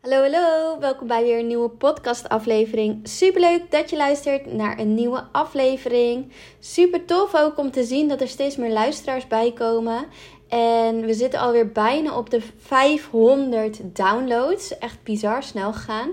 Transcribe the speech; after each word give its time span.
Hallo, 0.00 0.20
hallo. 0.20 0.78
Welkom 0.78 1.06
bij 1.06 1.22
weer 1.22 1.38
een 1.38 1.46
nieuwe 1.46 1.68
podcastaflevering. 1.68 3.08
Superleuk 3.08 3.70
dat 3.70 3.90
je 3.90 3.96
luistert 3.96 4.52
naar 4.52 4.78
een 4.78 4.94
nieuwe 4.94 5.24
aflevering. 5.32 6.32
Super 6.60 7.04
tof 7.04 7.34
ook 7.34 7.58
om 7.58 7.70
te 7.70 7.84
zien 7.84 8.08
dat 8.08 8.20
er 8.20 8.28
steeds 8.28 8.56
meer 8.56 8.72
luisteraars 8.72 9.26
bij 9.26 9.52
komen. 9.52 10.04
En 10.48 11.00
we 11.00 11.14
zitten 11.14 11.40
alweer 11.40 11.72
bijna 11.72 12.16
op 12.16 12.30
de 12.30 12.40
500 12.58 13.80
downloads. 13.96 14.78
Echt 14.78 15.02
bizar 15.02 15.42
snel 15.42 15.72
gegaan. 15.72 16.10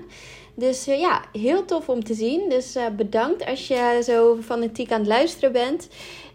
Dus 0.58 0.86
eh, 0.86 1.00
ja, 1.00 1.22
heel 1.32 1.64
tof 1.64 1.88
om 1.88 2.04
te 2.04 2.14
zien. 2.14 2.48
Dus 2.48 2.76
uh, 2.76 2.86
bedankt 2.96 3.46
als 3.46 3.68
je 3.68 4.00
zo 4.04 4.36
fanatiek 4.42 4.92
aan 4.92 4.98
het 4.98 5.08
luisteren 5.08 5.52
bent. 5.52 5.88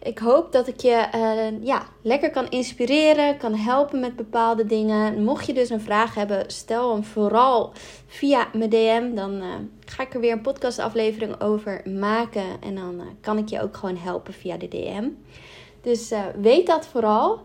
Ik 0.04 0.18
hoop 0.18 0.52
dat 0.52 0.68
ik 0.68 0.80
je 0.80 1.08
uh, 1.16 1.66
ja, 1.66 1.86
lekker 2.02 2.32
kan 2.32 2.50
inspireren, 2.50 3.38
kan 3.38 3.56
helpen 3.56 4.00
met 4.00 4.16
bepaalde 4.16 4.66
dingen. 4.66 5.24
Mocht 5.24 5.46
je 5.46 5.54
dus 5.54 5.70
een 5.70 5.82
vraag 5.82 6.16
hebben, 6.16 6.44
stel 6.48 6.94
hem 6.94 7.04
vooral 7.04 7.72
via 8.08 8.48
mijn 8.54 8.70
DM. 8.70 9.16
Dan 9.16 9.44
ga 9.86 10.04
ik 10.04 10.14
er 10.14 10.20
weer 10.20 10.32
een 10.32 10.42
podcastaflevering 10.42 11.42
over 11.42 11.82
maken. 11.86 12.62
En 12.62 12.76
dan 12.76 13.02
kan 13.22 13.38
ik 13.38 13.50
je 13.50 13.62
ook 13.62 13.78
gewoon 13.78 13.98
helpen 13.98 14.34
via 14.34 14.58
de 14.58 14.68
DM. 14.68 15.08
Dus 15.82 16.14
weet 16.42 16.68
dat 16.68 16.88
vooral. 16.88 17.42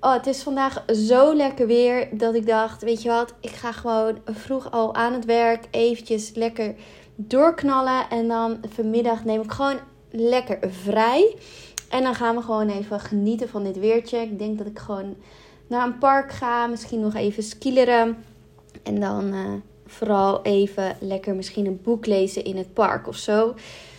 Oh, 0.00 0.12
het 0.12 0.26
is 0.26 0.42
vandaag 0.42 0.84
zo 0.94 1.34
lekker 1.34 1.66
weer 1.66 2.08
dat 2.12 2.34
ik 2.34 2.46
dacht, 2.46 2.82
weet 2.82 3.02
je 3.02 3.08
wat, 3.08 3.34
ik 3.40 3.50
ga 3.50 3.72
gewoon 3.72 4.18
vroeg 4.24 4.70
al 4.70 4.94
aan 4.94 5.12
het 5.12 5.24
werk 5.24 5.64
eventjes 5.70 6.30
lekker 6.34 6.74
doorknallen. 7.14 8.10
En 8.10 8.28
dan 8.28 8.58
vanmiddag 8.68 9.24
neem 9.24 9.40
ik 9.40 9.52
gewoon 9.52 9.78
lekker 10.10 10.58
vrij. 10.70 11.36
En 11.88 12.02
dan 12.02 12.14
gaan 12.14 12.36
we 12.36 12.42
gewoon 12.42 12.68
even 12.68 13.00
genieten 13.00 13.48
van 13.48 13.64
dit 13.64 13.78
weertje. 13.78 14.18
Ik 14.18 14.38
denk 14.38 14.58
dat 14.58 14.66
ik 14.66 14.78
gewoon 14.78 15.16
naar 15.66 15.86
een 15.86 15.98
park 15.98 16.32
ga, 16.32 16.66
misschien 16.66 17.00
nog 17.00 17.14
even 17.14 17.42
skileren. 17.42 18.24
En 18.82 19.00
dan 19.00 19.34
uh, 19.34 19.52
vooral 19.86 20.42
even 20.42 20.96
lekker 21.00 21.34
misschien 21.34 21.66
een 21.66 21.80
boek 21.82 22.06
lezen 22.06 22.44
in 22.44 22.56
het 22.56 22.72
park 22.72 23.08
of 23.08 23.16
zo. 23.16 23.54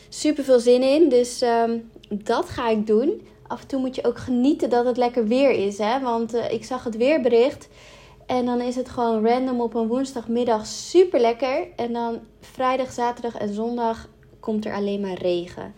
Super 0.10 0.44
veel 0.44 0.60
zin 0.60 0.82
in, 0.82 1.10
dus 1.10 1.42
um, 1.42 1.90
dat 2.10 2.50
ga 2.50 2.70
ik 2.70 2.88
doen 2.88 3.22
af 3.50 3.62
en 3.62 3.68
toe 3.68 3.80
moet 3.80 3.96
je 3.96 4.06
ook 4.06 4.18
genieten 4.18 4.70
dat 4.70 4.86
het 4.86 4.98
lekker 4.98 5.28
weer 5.28 5.52
is. 5.52 5.78
Hè? 5.78 6.00
Want 6.00 6.36
uh, 6.36 6.52
ik 6.52 6.64
zag 6.64 6.84
het 6.84 6.98
weerbericht. 6.98 7.70
En 8.26 8.46
dan 8.46 8.62
is 8.62 8.76
het 8.76 8.90
gewoon 8.90 9.28
random 9.28 9.62
op 9.62 9.74
een 9.74 9.88
woensdagmiddag 9.88 10.66
super 10.66 11.20
lekker. 11.20 11.68
En 11.76 11.94
dan 11.94 12.20
vrijdag, 12.40 12.92
zaterdag 12.92 13.38
en 13.38 13.54
zondag 13.54 14.10
komt 14.40 14.66
er 14.66 14.74
alleen 14.74 15.02
maar 15.02 15.18
regen. 15.18 15.74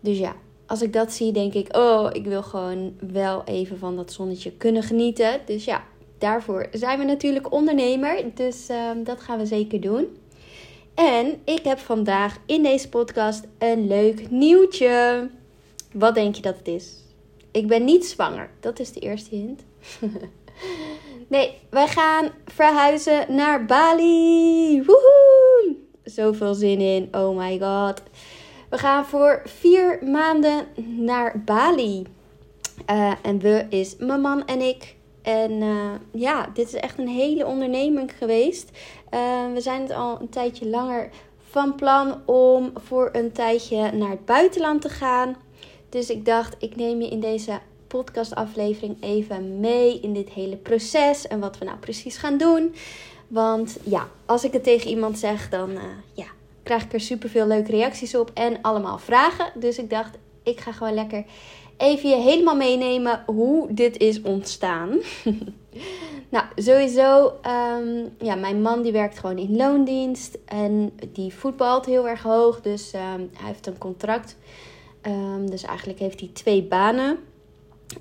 Dus 0.00 0.18
ja, 0.18 0.34
als 0.66 0.82
ik 0.82 0.92
dat 0.92 1.12
zie, 1.12 1.32
denk 1.32 1.54
ik: 1.54 1.76
oh, 1.76 2.08
ik 2.12 2.24
wil 2.24 2.42
gewoon 2.42 2.94
wel 3.12 3.42
even 3.44 3.78
van 3.78 3.96
dat 3.96 4.12
zonnetje 4.12 4.52
kunnen 4.52 4.82
genieten. 4.82 5.40
Dus 5.46 5.64
ja, 5.64 5.84
daarvoor 6.18 6.66
zijn 6.72 6.98
we 6.98 7.04
natuurlijk 7.04 7.52
ondernemer. 7.52 8.24
Dus 8.34 8.70
uh, 8.70 8.90
dat 9.04 9.20
gaan 9.20 9.38
we 9.38 9.46
zeker 9.46 9.80
doen. 9.80 10.06
En 10.94 11.40
ik 11.44 11.64
heb 11.64 11.78
vandaag 11.78 12.38
in 12.46 12.62
deze 12.62 12.88
podcast 12.88 13.44
een 13.58 13.86
leuk 13.86 14.30
nieuwtje. 14.30 15.28
Wat 15.92 16.14
denk 16.14 16.34
je 16.34 16.42
dat 16.42 16.56
het 16.58 16.68
is? 16.68 17.03
Ik 17.54 17.66
ben 17.66 17.84
niet 17.84 18.06
zwanger. 18.06 18.50
Dat 18.60 18.78
is 18.78 18.92
de 18.92 19.00
eerste 19.00 19.34
hint. 19.34 19.62
nee, 21.34 21.58
wij 21.70 21.88
gaan 21.88 22.30
verhuizen 22.46 23.34
naar 23.34 23.64
Bali. 23.64 24.82
Woehoe! 24.86 25.76
Zoveel 26.04 26.54
zin 26.54 26.80
in. 26.80 27.08
Oh 27.12 27.36
my 27.36 27.58
god. 27.58 28.02
We 28.70 28.78
gaan 28.78 29.04
voor 29.04 29.42
vier 29.44 29.98
maanden 30.02 30.66
naar 30.96 31.42
Bali. 31.44 32.06
Uh, 32.90 33.12
en 33.22 33.38
we 33.38 33.66
is 33.68 33.96
mijn 33.98 34.20
man 34.20 34.46
en 34.46 34.60
ik. 34.60 34.96
En 35.22 35.50
uh, 35.52 35.90
ja, 36.12 36.50
dit 36.54 36.66
is 36.66 36.74
echt 36.74 36.98
een 36.98 37.08
hele 37.08 37.46
onderneming 37.46 38.12
geweest. 38.18 38.70
Uh, 39.10 39.52
we 39.52 39.60
zijn 39.60 39.82
het 39.82 39.92
al 39.92 40.20
een 40.20 40.28
tijdje 40.28 40.68
langer 40.68 41.10
van 41.50 41.74
plan 41.74 42.22
om 42.26 42.72
voor 42.74 43.08
een 43.12 43.32
tijdje 43.32 43.92
naar 43.92 44.10
het 44.10 44.24
buitenland 44.24 44.80
te 44.80 44.88
gaan. 44.88 45.36
Dus 45.94 46.10
ik 46.10 46.24
dacht, 46.24 46.54
ik 46.58 46.76
neem 46.76 47.00
je 47.00 47.08
in 47.08 47.20
deze 47.20 47.58
podcastaflevering 47.86 48.96
even 49.00 49.60
mee 49.60 50.00
in 50.00 50.12
dit 50.12 50.28
hele 50.28 50.56
proces 50.56 51.26
en 51.26 51.40
wat 51.40 51.58
we 51.58 51.64
nou 51.64 51.78
precies 51.78 52.16
gaan 52.16 52.38
doen. 52.38 52.74
Want 53.28 53.76
ja, 53.84 54.08
als 54.26 54.44
ik 54.44 54.52
het 54.52 54.62
tegen 54.62 54.90
iemand 54.90 55.18
zeg, 55.18 55.48
dan 55.48 55.70
uh, 55.70 55.82
ja, 56.12 56.26
krijg 56.62 56.84
ik 56.84 56.92
er 56.92 57.00
super 57.00 57.28
veel 57.28 57.46
leuke 57.46 57.70
reacties 57.70 58.14
op 58.14 58.30
en 58.34 58.58
allemaal 58.62 58.98
vragen. 58.98 59.52
Dus 59.54 59.78
ik 59.78 59.90
dacht, 59.90 60.16
ik 60.42 60.60
ga 60.60 60.72
gewoon 60.72 60.94
lekker 60.94 61.24
even 61.76 62.08
je 62.08 62.16
helemaal 62.16 62.56
meenemen 62.56 63.22
hoe 63.26 63.74
dit 63.74 63.96
is 63.96 64.22
ontstaan. 64.22 64.98
nou, 66.34 66.44
sowieso, 66.56 67.26
um, 67.26 68.14
ja, 68.18 68.34
mijn 68.34 68.62
man 68.62 68.82
die 68.82 68.92
werkt 68.92 69.18
gewoon 69.18 69.38
in 69.38 69.56
loondienst 69.56 70.38
en 70.44 70.92
die 71.12 71.34
voetbalt 71.34 71.86
heel 71.86 72.08
erg 72.08 72.22
hoog. 72.22 72.60
Dus 72.60 72.92
um, 72.94 73.30
hij 73.32 73.46
heeft 73.46 73.66
een 73.66 73.78
contract 73.78 74.36
Um, 75.06 75.50
dus 75.50 75.62
eigenlijk 75.62 75.98
heeft 75.98 76.20
hij 76.20 76.30
twee 76.32 76.62
banen. 76.62 77.18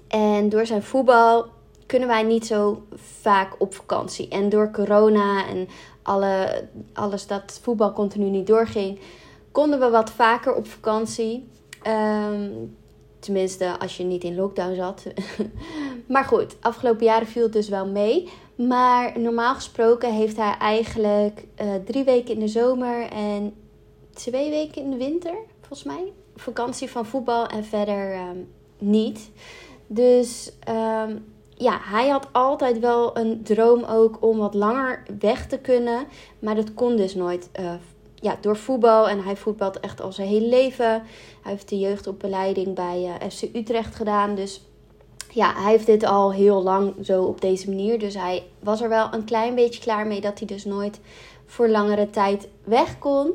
En 0.07 0.49
door 0.49 0.65
zijn 0.65 0.83
voetbal 0.83 1.45
kunnen 1.85 2.07
wij 2.07 2.23
niet 2.23 2.45
zo 2.45 2.83
vaak 2.95 3.55
op 3.57 3.73
vakantie. 3.73 4.27
En 4.27 4.49
door 4.49 4.71
corona 4.71 5.47
en 5.47 5.67
alle, 6.01 6.67
alles 6.93 7.27
dat 7.27 7.59
voetbal 7.61 7.93
continu 7.93 8.29
niet 8.29 8.47
doorging, 8.47 8.99
konden 9.51 9.79
we 9.79 9.89
wat 9.89 10.11
vaker 10.11 10.55
op 10.55 10.67
vakantie. 10.67 11.47
Um, 11.87 12.75
tenminste, 13.19 13.79
als 13.79 13.97
je 13.97 14.03
niet 14.03 14.23
in 14.23 14.35
lockdown 14.35 14.75
zat. 14.75 15.03
maar 16.07 16.23
goed, 16.23 16.55
afgelopen 16.61 17.05
jaren 17.05 17.27
viel 17.27 17.43
het 17.43 17.53
dus 17.53 17.69
wel 17.69 17.87
mee. 17.87 18.29
Maar 18.55 19.19
normaal 19.19 19.55
gesproken 19.55 20.13
heeft 20.13 20.37
hij 20.37 20.55
eigenlijk 20.59 21.45
uh, 21.61 21.73
drie 21.85 22.03
weken 22.03 22.33
in 22.33 22.39
de 22.39 22.47
zomer 22.47 23.09
en 23.11 23.53
twee 24.13 24.49
weken 24.49 24.81
in 24.81 24.89
de 24.89 24.97
winter, 24.97 25.35
volgens 25.61 25.83
mij 25.83 26.11
vakantie 26.35 26.89
van 26.89 27.05
voetbal 27.05 27.47
en 27.47 27.65
verder 27.65 28.15
um, 28.15 28.47
niet. 28.77 29.31
Dus 29.87 30.51
um, 30.69 31.25
ja, 31.55 31.79
hij 31.81 32.09
had 32.09 32.27
altijd 32.31 32.79
wel 32.79 33.17
een 33.17 33.43
droom 33.43 33.83
ook 33.83 34.17
om 34.19 34.37
wat 34.37 34.53
langer 34.53 35.03
weg 35.19 35.47
te 35.47 35.57
kunnen. 35.57 36.05
Maar 36.39 36.55
dat 36.55 36.73
kon 36.73 36.95
dus 36.95 37.15
nooit 37.15 37.49
uh, 37.59 37.73
ja, 38.15 38.37
door 38.41 38.57
voetbal. 38.57 39.09
En 39.09 39.23
hij 39.23 39.35
voetbalt 39.35 39.79
echt 39.79 40.01
al 40.01 40.11
zijn 40.11 40.27
hele 40.27 40.47
leven. 40.47 40.91
Hij 41.41 41.51
heeft 41.51 41.69
de 41.69 41.79
jeugdopleiding 41.79 42.75
bij 42.75 43.19
uh, 43.21 43.29
FC 43.29 43.55
Utrecht 43.55 43.95
gedaan. 43.95 44.35
Dus 44.35 44.61
ja, 45.29 45.53
hij 45.55 45.71
heeft 45.71 45.85
dit 45.85 46.05
al 46.05 46.33
heel 46.33 46.63
lang 46.63 46.93
zo 47.01 47.23
op 47.23 47.41
deze 47.41 47.69
manier. 47.69 47.99
Dus 47.99 48.13
hij 48.13 48.43
was 48.59 48.81
er 48.81 48.89
wel 48.89 49.07
een 49.13 49.25
klein 49.25 49.55
beetje 49.55 49.81
klaar 49.81 50.07
mee 50.07 50.21
dat 50.21 50.39
hij 50.39 50.47
dus 50.47 50.65
nooit 50.65 50.99
voor 51.45 51.69
langere 51.69 52.09
tijd 52.09 52.47
weg 52.63 52.99
kon. 52.99 53.31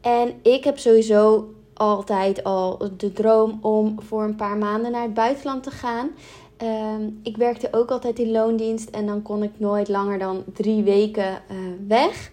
En 0.00 0.34
ik 0.42 0.64
heb 0.64 0.78
sowieso 0.78 1.48
altijd 1.80 2.44
al 2.44 2.78
de 2.96 3.12
droom 3.12 3.58
om 3.62 4.02
voor 4.02 4.22
een 4.22 4.36
paar 4.36 4.56
maanden 4.56 4.90
naar 4.90 5.02
het 5.02 5.14
buitenland 5.14 5.62
te 5.62 5.70
gaan. 5.70 6.10
Um, 6.62 7.20
ik 7.22 7.36
werkte 7.36 7.68
ook 7.70 7.90
altijd 7.90 8.18
in 8.18 8.30
loondienst 8.30 8.90
en 8.90 9.06
dan 9.06 9.22
kon 9.22 9.42
ik 9.42 9.50
nooit 9.56 9.88
langer 9.88 10.18
dan 10.18 10.44
drie 10.52 10.82
weken 10.82 11.42
uh, 11.50 11.56
weg. 11.88 12.30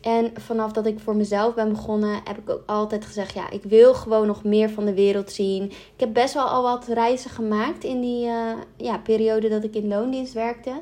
En 0.00 0.32
vanaf 0.34 0.72
dat 0.72 0.86
ik 0.86 1.00
voor 1.00 1.16
mezelf 1.16 1.54
ben 1.54 1.68
begonnen, 1.68 2.20
heb 2.24 2.38
ik 2.38 2.50
ook 2.50 2.62
altijd 2.66 3.04
gezegd: 3.04 3.34
ja, 3.34 3.50
ik 3.50 3.62
wil 3.62 3.94
gewoon 3.94 4.26
nog 4.26 4.44
meer 4.44 4.70
van 4.70 4.84
de 4.84 4.94
wereld 4.94 5.30
zien. 5.30 5.64
Ik 5.64 6.00
heb 6.00 6.12
best 6.12 6.34
wel 6.34 6.46
al 6.46 6.62
wat 6.62 6.86
reizen 6.86 7.30
gemaakt 7.30 7.84
in 7.84 8.00
die 8.00 8.26
uh, 8.26 8.52
ja, 8.76 8.98
periode 8.98 9.48
dat 9.48 9.64
ik 9.64 9.74
in 9.74 9.88
loondienst 9.88 10.32
werkte. 10.32 10.72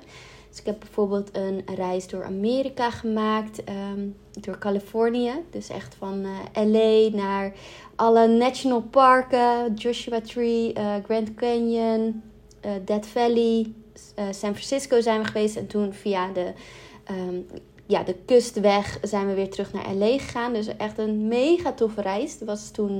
Dus 0.48 0.60
ik 0.60 0.66
heb 0.66 0.78
bijvoorbeeld 0.78 1.36
een 1.36 1.62
reis 1.74 2.08
door 2.08 2.24
Amerika 2.24 2.90
gemaakt, 2.90 3.62
um, 3.92 4.16
door 4.40 4.58
Californië. 4.58 5.32
Dus 5.50 5.68
echt 5.68 5.94
van 5.94 6.24
uh, 6.24 6.64
LA 6.72 7.16
naar 7.16 7.52
alle 8.02 8.26
national 8.26 8.80
parken, 8.80 9.74
Joshua 9.74 10.20
Tree, 10.20 10.72
uh, 10.74 10.94
Grand 11.04 11.34
Canyon, 11.34 12.22
uh, 12.64 12.70
Death 12.84 13.06
Valley, 13.06 13.72
San 14.16 14.54
Francisco 14.54 15.00
zijn 15.00 15.20
we 15.20 15.26
geweest. 15.26 15.56
En 15.56 15.66
toen 15.66 15.92
via 15.92 16.32
de, 16.32 16.52
um, 17.10 17.46
ja, 17.86 18.02
de 18.02 18.14
kustweg 18.24 18.98
zijn 19.02 19.26
we 19.26 19.34
weer 19.34 19.50
terug 19.50 19.72
naar 19.72 19.94
LA 19.94 20.18
gegaan. 20.18 20.52
Dus 20.52 20.76
echt 20.76 20.98
een 20.98 21.28
mega 21.28 21.72
toffe 21.72 22.00
reis. 22.00 22.38
Dat 22.38 22.48
was 22.48 22.70
toen 22.70 22.98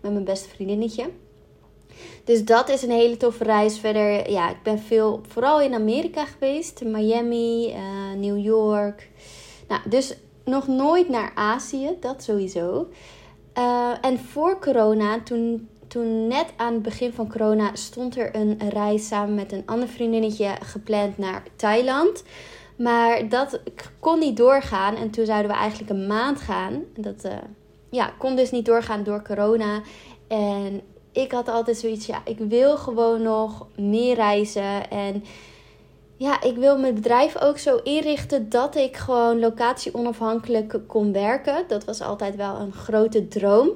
met 0.00 0.12
mijn 0.12 0.24
beste 0.24 0.48
vriendinnetje. 0.48 1.10
Dus 2.24 2.44
dat 2.44 2.68
is 2.68 2.82
een 2.82 2.90
hele 2.90 3.16
toffe 3.16 3.44
reis. 3.44 3.78
Verder, 3.78 4.30
ja, 4.30 4.50
ik 4.50 4.62
ben 4.62 4.78
veel, 4.78 5.20
vooral 5.28 5.60
in 5.60 5.74
Amerika 5.74 6.24
geweest. 6.24 6.84
Miami, 6.84 7.74
New 8.16 8.38
York. 8.38 9.08
Nou, 9.68 9.80
dus 9.88 10.16
nog 10.44 10.66
nooit 10.66 11.08
naar 11.08 11.32
Azië, 11.34 11.96
dat 12.00 12.22
sowieso. 12.22 12.86
Uh, 13.58 13.92
en 14.00 14.18
voor 14.18 14.58
corona, 14.58 15.20
toen, 15.22 15.68
toen 15.88 16.26
net 16.26 16.46
aan 16.56 16.72
het 16.72 16.82
begin 16.82 17.12
van 17.12 17.30
corona, 17.30 17.70
stond 17.72 18.16
er 18.16 18.34
een 18.34 18.58
reis 18.68 19.06
samen 19.06 19.34
met 19.34 19.52
een 19.52 19.62
ander 19.66 19.88
vriendinnetje 19.88 20.50
gepland 20.62 21.18
naar 21.18 21.42
Thailand. 21.56 22.24
Maar 22.76 23.28
dat 23.28 23.60
kon 24.00 24.18
niet 24.18 24.36
doorgaan. 24.36 24.96
En 24.96 25.10
toen 25.10 25.26
zouden 25.26 25.50
we 25.50 25.56
eigenlijk 25.56 25.90
een 25.90 26.06
maand 26.06 26.40
gaan. 26.40 26.82
Dat 26.96 27.24
uh, 27.24 27.32
ja, 27.90 28.12
kon 28.18 28.36
dus 28.36 28.50
niet 28.50 28.64
doorgaan 28.64 29.02
door 29.02 29.22
corona. 29.22 29.82
En 30.28 30.80
ik 31.12 31.32
had 31.32 31.48
altijd 31.48 31.76
zoiets, 31.76 32.06
ja, 32.06 32.22
ik 32.24 32.38
wil 32.38 32.76
gewoon 32.76 33.22
nog 33.22 33.66
meer 33.76 34.14
reizen. 34.14 34.90
En 34.90 35.24
ja, 36.20 36.42
ik 36.42 36.56
wil 36.56 36.78
mijn 36.78 36.94
bedrijf 36.94 37.40
ook 37.40 37.58
zo 37.58 37.76
inrichten 37.76 38.48
dat 38.48 38.76
ik 38.76 38.96
gewoon 38.96 39.38
locatie 39.38 39.94
onafhankelijk 39.94 40.78
kon 40.86 41.12
werken. 41.12 41.64
Dat 41.68 41.84
was 41.84 42.00
altijd 42.00 42.36
wel 42.36 42.56
een 42.56 42.72
grote 42.72 43.28
droom. 43.28 43.70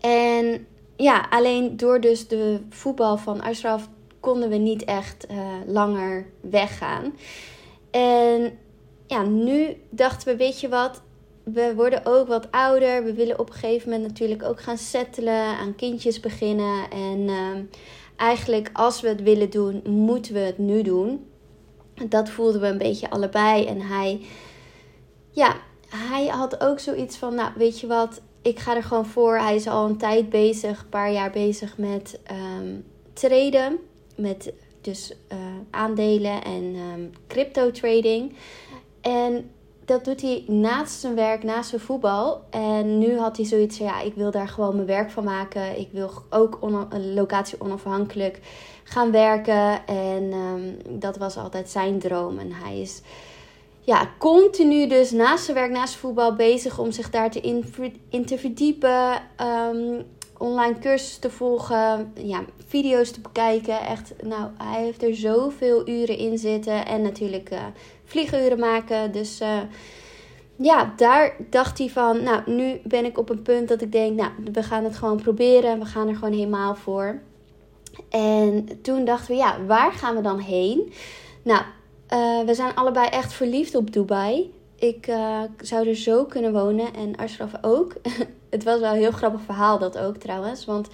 En 0.00 0.66
ja, 0.96 1.26
alleen 1.30 1.76
door 1.76 2.00
dus 2.00 2.28
de 2.28 2.60
voetbal 2.68 3.16
van 3.16 3.42
Ashraf 3.42 3.88
konden 4.20 4.48
we 4.48 4.56
niet 4.56 4.84
echt 4.84 5.26
uh, 5.30 5.36
langer 5.66 6.26
weggaan. 6.40 7.14
En 7.90 8.58
ja, 9.06 9.22
nu 9.22 9.76
dachten 9.90 10.28
we, 10.28 10.36
weet 10.36 10.60
je 10.60 10.68
wat, 10.68 11.02
we 11.42 11.72
worden 11.74 12.06
ook 12.06 12.28
wat 12.28 12.50
ouder. 12.50 13.04
We 13.04 13.14
willen 13.14 13.38
op 13.38 13.48
een 13.48 13.54
gegeven 13.54 13.90
moment 13.90 14.08
natuurlijk 14.08 14.42
ook 14.42 14.60
gaan 14.60 14.78
settelen, 14.78 15.56
aan 15.56 15.74
kindjes 15.74 16.20
beginnen. 16.20 16.90
En 16.90 17.18
uh, 17.18 17.58
eigenlijk 18.16 18.70
als 18.72 19.00
we 19.00 19.08
het 19.08 19.22
willen 19.22 19.50
doen, 19.50 19.82
moeten 19.84 20.34
we 20.34 20.40
het 20.40 20.58
nu 20.58 20.82
doen. 20.82 21.30
Dat 22.08 22.28
voelden 22.28 22.60
we 22.60 22.66
een 22.66 22.78
beetje 22.78 23.10
allebei. 23.10 23.66
En 23.66 23.80
hij, 23.80 24.20
ja, 25.30 25.56
hij 25.88 26.26
had 26.26 26.60
ook 26.60 26.78
zoiets 26.78 27.16
van, 27.16 27.34
nou 27.34 27.50
weet 27.56 27.80
je 27.80 27.86
wat, 27.86 28.20
ik 28.42 28.58
ga 28.58 28.76
er 28.76 28.82
gewoon 28.82 29.06
voor. 29.06 29.38
Hij 29.38 29.54
is 29.54 29.66
al 29.66 29.86
een 29.86 29.96
tijd 29.96 30.30
bezig, 30.30 30.80
een 30.80 30.88
paar 30.88 31.12
jaar 31.12 31.30
bezig 31.30 31.78
met 31.78 32.20
um, 32.30 32.84
traden. 33.12 33.78
Met 34.16 34.52
dus 34.80 35.12
uh, 35.32 35.38
aandelen 35.70 36.44
en 36.44 36.74
um, 36.74 37.10
crypto 37.26 37.70
trading. 37.70 38.36
En 39.00 39.50
dat 39.84 40.04
doet 40.04 40.20
hij 40.20 40.44
naast 40.46 41.00
zijn 41.00 41.14
werk, 41.14 41.42
naast 41.42 41.68
zijn 41.68 41.80
voetbal. 41.80 42.42
En 42.50 42.98
nu 42.98 43.18
had 43.18 43.36
hij 43.36 43.46
zoiets 43.46 43.76
van, 43.76 43.86
ja, 43.86 44.00
ik 44.00 44.14
wil 44.14 44.30
daar 44.30 44.48
gewoon 44.48 44.74
mijn 44.74 44.86
werk 44.86 45.10
van 45.10 45.24
maken. 45.24 45.78
Ik 45.78 45.88
wil 45.92 46.10
ook 46.30 46.58
een 46.90 47.14
locatie 47.14 47.60
onafhankelijk 47.60 48.40
gaan 48.84 49.10
werken. 49.10 49.86
En 49.86 50.32
um, 50.32 50.76
dat 51.00 51.16
was 51.16 51.36
altijd 51.36 51.70
zijn 51.70 51.98
droom. 51.98 52.38
En 52.38 52.52
hij 52.52 52.80
is 52.80 53.00
ja, 53.84 54.10
continu 54.18 54.86
dus 54.86 55.10
naast 55.10 55.44
zijn 55.44 55.56
werk, 55.56 55.70
naast 55.70 55.94
voetbal 55.94 56.34
bezig 56.34 56.78
om 56.78 56.92
zich 56.92 57.10
daar 57.10 57.30
te 57.30 57.40
in, 58.10 58.24
te 58.24 58.38
verdiepen. 58.38 59.22
Um, 59.40 60.04
online 60.38 60.78
cursussen 60.78 61.20
te 61.20 61.30
volgen, 61.30 62.12
ja, 62.14 62.44
video's 62.66 63.10
te 63.10 63.20
bekijken. 63.20 63.80
Echt, 63.80 64.12
nou, 64.22 64.50
hij 64.58 64.82
heeft 64.82 65.02
er 65.02 65.14
zoveel 65.14 65.88
uren 65.88 66.16
in 66.16 66.38
zitten. 66.38 66.86
En 66.86 67.02
natuurlijk 67.02 67.50
uh, 67.50 67.58
vlieguren 68.04 68.58
maken. 68.58 69.12
Dus 69.12 69.40
uh, 69.40 69.60
ja, 70.56 70.92
daar 70.96 71.36
dacht 71.50 71.78
hij 71.78 71.88
van, 71.88 72.22
nou, 72.22 72.50
nu 72.50 72.80
ben 72.84 73.04
ik 73.04 73.18
op 73.18 73.28
een 73.28 73.42
punt 73.42 73.68
dat 73.68 73.80
ik 73.80 73.92
denk, 73.92 74.16
nou, 74.16 74.30
we 74.52 74.62
gaan 74.62 74.84
het 74.84 74.96
gewoon 74.96 75.22
proberen. 75.22 75.78
We 75.78 75.84
gaan 75.84 76.08
er 76.08 76.14
gewoon 76.14 76.34
helemaal 76.34 76.74
voor. 76.74 77.20
En 78.08 78.68
toen 78.82 79.04
dachten 79.04 79.30
we, 79.30 79.36
ja, 79.36 79.64
waar 79.64 79.92
gaan 79.92 80.16
we 80.16 80.22
dan 80.22 80.38
heen? 80.38 80.92
Nou, 81.42 81.62
uh, 82.12 82.46
we 82.46 82.54
zijn 82.54 82.74
allebei 82.74 83.08
echt 83.08 83.32
verliefd 83.32 83.74
op 83.74 83.92
Dubai. 83.92 84.52
Ik 84.76 85.06
uh, 85.06 85.40
zou 85.60 85.88
er 85.88 85.96
zo 85.96 86.24
kunnen 86.24 86.52
wonen 86.52 86.94
en 86.94 87.16
Ashraf 87.16 87.52
ook. 87.60 87.94
het 88.50 88.64
was 88.64 88.80
wel 88.80 88.92
een 88.92 88.98
heel 88.98 89.10
grappig 89.10 89.40
verhaal 89.40 89.78
dat 89.78 89.98
ook 89.98 90.16
trouwens. 90.16 90.64
Want 90.64 90.88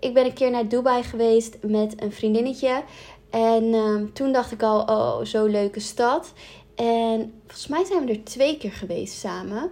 ik 0.00 0.14
ben 0.14 0.24
een 0.24 0.34
keer 0.34 0.50
naar 0.50 0.68
Dubai 0.68 1.02
geweest 1.02 1.56
met 1.62 2.02
een 2.02 2.12
vriendinnetje. 2.12 2.82
En 3.30 3.64
uh, 3.64 4.00
toen 4.12 4.32
dacht 4.32 4.52
ik 4.52 4.62
al, 4.62 4.80
oh, 4.80 5.18
zo'n 5.22 5.50
leuke 5.50 5.80
stad. 5.80 6.32
En 6.74 7.32
volgens 7.40 7.66
mij 7.66 7.84
zijn 7.84 8.04
we 8.04 8.12
er 8.12 8.24
twee 8.24 8.56
keer 8.56 8.72
geweest 8.72 9.18
samen. 9.18 9.70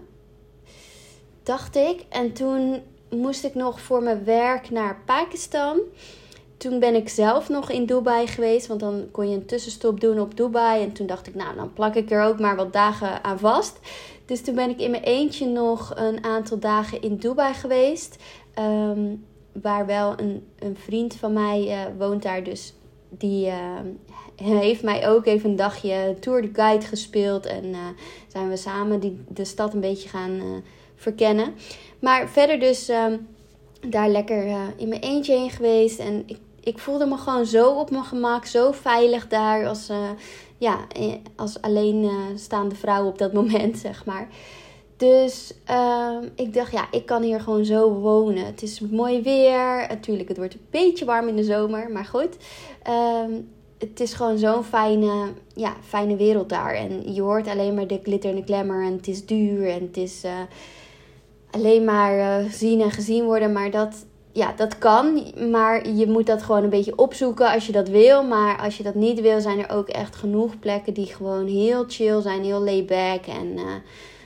Dacht 1.43 1.76
ik. 1.76 2.05
En 2.08 2.32
toen 2.32 2.82
moest 3.11 3.44
ik 3.44 3.55
nog 3.55 3.81
voor 3.81 4.02
mijn 4.02 4.25
werk 4.25 4.70
naar 4.70 5.02
Pakistan. 5.06 5.78
Toen 6.62 6.79
ben 6.79 6.94
ik 6.94 7.09
zelf 7.09 7.49
nog 7.49 7.70
in 7.70 7.87
Dubai 7.87 8.26
geweest, 8.26 8.67
want 8.67 8.81
dan 8.81 9.09
kon 9.11 9.31
je 9.31 9.37
een 9.37 9.47
tussenstop 9.47 10.00
doen 10.00 10.20
op 10.20 10.37
Dubai. 10.37 10.82
En 10.82 10.93
toen 10.93 11.06
dacht 11.06 11.26
ik, 11.26 11.35
nou, 11.35 11.56
dan 11.56 11.73
plak 11.73 11.94
ik 11.94 12.11
er 12.11 12.23
ook 12.23 12.41
maar 12.41 12.56
wat 12.56 12.73
dagen 12.73 13.25
aan 13.25 13.38
vast. 13.38 13.79
Dus 14.26 14.43
toen 14.43 14.55
ben 14.55 14.70
ik 14.70 14.81
in 14.81 14.91
mijn 14.91 15.03
eentje 15.03 15.47
nog 15.47 15.93
een 15.94 16.25
aantal 16.25 16.59
dagen 16.59 17.03
in 17.03 17.17
Dubai 17.17 17.55
geweest. 17.55 18.17
Um, 18.59 19.25
waar 19.62 19.87
wel 19.87 20.19
een, 20.19 20.47
een 20.59 20.76
vriend 20.76 21.14
van 21.14 21.32
mij 21.32 21.67
uh, 21.67 21.81
woont 21.99 22.23
daar, 22.23 22.44
dus 22.44 22.75
die 23.09 23.47
uh, 23.47 23.81
heeft 24.62 24.82
mij 24.82 25.09
ook 25.09 25.26
even 25.26 25.50
een 25.50 25.56
dagje 25.56 26.17
Tour 26.20 26.43
de 26.43 26.50
Guide 26.53 26.87
gespeeld. 26.87 27.47
En 27.47 27.64
uh, 27.64 27.79
zijn 28.29 28.49
we 28.49 28.56
samen 28.56 29.00
die, 29.00 29.25
de 29.29 29.44
stad 29.44 29.75
een 29.75 29.81
beetje 29.81 30.09
gaan 30.09 30.62
verkennen. 30.94 31.55
Maar 31.99 32.29
verder 32.29 32.59
dus 32.59 32.88
um, 32.88 33.29
daar 33.88 34.09
lekker 34.09 34.47
in 34.76 34.88
mijn 34.88 35.00
eentje 35.00 35.37
heen 35.37 35.50
geweest. 35.50 35.99
En 35.99 36.23
ik 36.26 36.38
ik 36.64 36.79
voelde 36.79 37.06
me 37.06 37.17
gewoon 37.17 37.47
zo 37.47 37.70
op 37.70 37.91
mijn 37.91 38.05
gemak, 38.05 38.47
zo 38.47 38.73
veilig 38.73 39.29
daar 39.29 39.67
als, 39.67 39.91
uh, 39.91 40.11
ja, 40.59 40.79
eh, 40.88 41.12
als 41.37 41.61
alleenstaande 41.61 42.75
vrouw 42.75 43.06
op 43.06 43.19
dat 43.19 43.32
moment, 43.43 43.79
zeg 43.79 44.05
maar. 44.05 44.29
Dus 44.97 45.55
uh, 45.70 46.17
ik 46.35 46.55
dacht, 46.55 46.73
ja, 46.73 46.87
ik 46.91 47.06
kan 47.06 47.23
hier 47.23 47.41
gewoon 47.41 47.64
zo 47.64 47.93
wonen. 47.93 48.47
Het 48.47 48.62
is 48.62 48.81
mooi 48.81 49.23
weer. 49.23 49.87
Natuurlijk, 49.88 50.29
het 50.29 50.37
wordt 50.37 50.55
een 50.55 50.67
beetje 50.70 51.05
warm 51.05 51.29
in 51.29 51.37
de 51.37 51.44
zomer, 51.44 51.91
maar 51.91 52.05
goed. 52.05 52.37
Uh, 52.88 53.37
het 53.79 54.00
is 54.00 54.12
gewoon 54.12 54.38
zo'n 54.38 54.64
fijne, 54.64 55.32
ja, 55.55 55.76
fijne 55.85 56.17
wereld 56.17 56.49
daar. 56.49 56.75
En 56.75 57.14
je 57.14 57.23
hoort 57.23 57.49
alleen 57.49 57.75
maar 57.75 57.87
de 57.87 58.00
glitter 58.03 58.31
en 58.31 58.37
de 58.37 58.43
glamour. 58.44 58.85
En 58.85 58.93
het 58.93 59.09
is 59.09 59.26
duur 59.26 59.69
en 59.69 59.81
het 59.81 59.97
is 59.97 60.25
alleen 61.50 61.85
maar 61.85 62.44
zien 62.50 62.81
en 62.81 62.91
gezien 62.91 63.25
worden. 63.25 63.53
Maar 63.53 63.70
dat, 63.70 64.05
ja, 64.32 64.52
dat 64.56 64.79
kan, 64.79 65.23
maar 65.50 65.88
je 65.88 66.06
moet 66.06 66.26
dat 66.26 66.43
gewoon 66.43 66.62
een 66.62 66.70
beetje 66.70 66.99
opzoeken 66.99 67.52
als 67.52 67.67
je 67.67 67.73
dat 67.73 67.88
wil. 67.88 68.25
Maar 68.25 68.58
als 68.58 68.76
je 68.76 68.82
dat 68.82 68.94
niet 68.94 69.20
wil, 69.20 69.40
zijn 69.40 69.58
er 69.58 69.76
ook 69.76 69.88
echt 69.88 70.17
genoeg 70.17 70.58
plekken 70.58 70.94
die 70.94 71.06
gewoon 71.06 71.46
heel 71.46 71.84
chill 71.88 72.20
zijn, 72.20 72.44
heel 72.44 72.64
laid 72.64 72.87
back. 72.87 73.26
En 73.26 73.46
uh, 73.46 73.64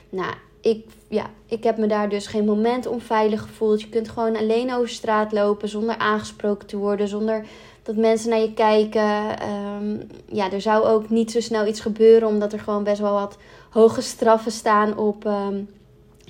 nou, 0.09 0.33
ik, 0.61 0.85
ja, 1.07 1.29
ik 1.45 1.63
heb 1.63 1.77
me 1.77 1.87
daar 1.87 2.09
dus 2.09 2.27
geen 2.27 2.45
moment 2.45 2.87
onveilig 2.87 3.41
gevoeld. 3.41 3.81
Je 3.81 3.89
kunt 3.89 4.09
gewoon 4.09 4.35
alleen 4.35 4.73
over 4.73 4.89
straat 4.89 5.31
lopen 5.31 5.69
zonder 5.69 5.97
aangesproken 5.97 6.67
te 6.67 6.77
worden, 6.77 7.07
zonder 7.07 7.45
dat 7.83 7.95
mensen 7.95 8.29
naar 8.29 8.39
je 8.39 8.53
kijken. 8.53 9.35
Um, 9.81 10.07
ja, 10.25 10.51
er 10.51 10.61
zou 10.61 10.85
ook 10.85 11.09
niet 11.09 11.31
zo 11.31 11.39
snel 11.39 11.67
iets 11.67 11.79
gebeuren, 11.79 12.27
omdat 12.27 12.53
er 12.53 12.59
gewoon 12.59 12.83
best 12.83 13.01
wel 13.01 13.13
wat 13.13 13.37
hoge 13.69 14.01
straffen 14.01 14.51
staan 14.51 14.97
op, 14.97 15.25
um, 15.25 15.69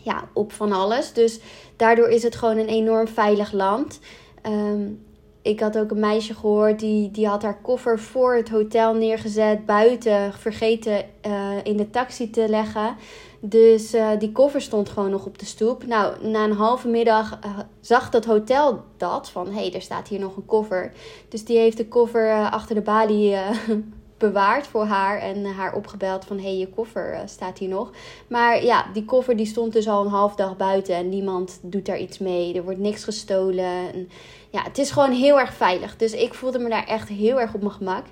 ja, 0.03 0.23
op 0.33 0.51
van 0.51 0.71
alles. 0.71 1.13
Dus 1.13 1.39
daardoor 1.77 2.07
is 2.07 2.23
het 2.23 2.35
gewoon 2.35 2.57
een 2.57 2.67
enorm 2.67 3.07
veilig 3.07 3.51
land. 3.51 3.99
Um, 4.45 5.05
ik 5.47 5.59
had 5.59 5.77
ook 5.77 5.91
een 5.91 5.99
meisje 5.99 6.33
gehoord 6.33 6.79
die, 6.79 7.11
die 7.11 7.27
had 7.27 7.43
haar 7.43 7.61
koffer 7.61 7.99
voor 7.99 8.35
het 8.35 8.49
hotel 8.49 8.93
neergezet, 8.93 9.65
buiten, 9.65 10.33
vergeten 10.33 11.05
uh, 11.27 11.51
in 11.63 11.77
de 11.77 11.89
taxi 11.89 12.29
te 12.29 12.49
leggen. 12.49 12.95
Dus 13.39 13.95
uh, 13.95 14.09
die 14.19 14.31
koffer 14.31 14.61
stond 14.61 14.89
gewoon 14.89 15.09
nog 15.09 15.25
op 15.25 15.39
de 15.39 15.45
stoep. 15.45 15.85
Nou, 15.85 16.27
na 16.27 16.43
een 16.43 16.51
halve 16.51 16.87
middag 16.87 17.39
uh, 17.45 17.59
zag 17.79 18.09
dat 18.09 18.25
hotel 18.25 18.83
dat, 18.97 19.29
van 19.29 19.47
hé, 19.47 19.53
hey, 19.53 19.73
er 19.73 19.81
staat 19.81 20.07
hier 20.07 20.19
nog 20.19 20.35
een 20.35 20.45
koffer. 20.45 20.91
Dus 21.29 21.45
die 21.45 21.57
heeft 21.57 21.77
de 21.77 21.87
koffer 21.87 22.49
achter 22.49 22.75
de 22.75 22.81
balie 22.81 23.35
bewaard 24.17 24.67
voor 24.67 24.85
haar 24.85 25.19
en 25.19 25.45
haar 25.45 25.73
opgebeld 25.73 26.25
van 26.25 26.37
hé, 26.37 26.43
hey, 26.43 26.57
je 26.57 26.67
koffer 26.67 27.13
uh, 27.13 27.19
staat 27.25 27.57
hier 27.57 27.69
nog. 27.69 27.91
Maar 28.27 28.63
ja, 28.63 28.85
die 28.93 29.05
koffer 29.05 29.35
die 29.35 29.45
stond 29.45 29.73
dus 29.73 29.87
al 29.87 30.05
een 30.05 30.11
half 30.11 30.35
dag 30.35 30.57
buiten 30.57 30.95
en 30.95 31.09
niemand 31.09 31.59
doet 31.61 31.85
daar 31.85 31.99
iets 31.99 32.17
mee. 32.17 32.53
Er 32.53 32.63
wordt 32.63 32.79
niks 32.79 33.03
gestolen. 33.03 33.93
En, 33.93 34.09
ja, 34.49 34.63
het 34.63 34.77
is 34.77 34.91
gewoon 34.91 35.11
heel 35.11 35.39
erg 35.39 35.53
veilig. 35.53 35.97
Dus 35.97 36.13
ik 36.13 36.33
voelde 36.33 36.59
me 36.59 36.69
daar 36.69 36.87
echt 36.87 37.07
heel 37.07 37.39
erg 37.39 37.53
op 37.53 37.61
mijn 37.61 37.73
gemak. 37.73 38.05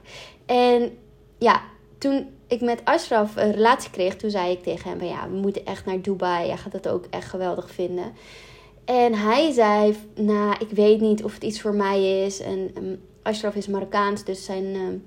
En 0.46 0.98
ja, 1.38 1.62
toen 1.98 2.28
ik 2.48 2.62
met 2.62 2.82
Ashraf 2.84 3.36
een 3.36 3.52
relatie 3.52 3.90
kreeg, 3.90 4.16
toen 4.16 4.30
zei 4.30 4.52
ik 4.52 4.64
tegen 4.64 4.90
hem 4.90 5.04
ja, 5.04 5.30
we 5.30 5.36
moeten 5.36 5.66
echt 5.66 5.86
naar 5.86 6.02
Dubai. 6.02 6.48
Jij 6.48 6.58
gaat 6.58 6.74
het 6.74 6.88
ook 6.88 7.06
echt 7.10 7.30
geweldig 7.30 7.72
vinden. 7.72 8.14
En 8.86 9.14
hij 9.14 9.52
zei, 9.52 9.96
nou, 10.16 10.56
ik 10.60 10.70
weet 10.70 11.02
niet 11.02 11.24
of 11.24 11.34
het 11.34 11.44
iets 11.44 11.62
voor 11.62 11.76
mij 11.76 12.26
is. 12.26 12.42
En 12.42 12.72
um, 12.78 13.02
Ashraf 13.22 13.56
is 13.56 13.68
Marokkaans, 13.68 14.24
dus 14.24 14.46
zijn... 14.46 14.66
Um, 14.76 15.04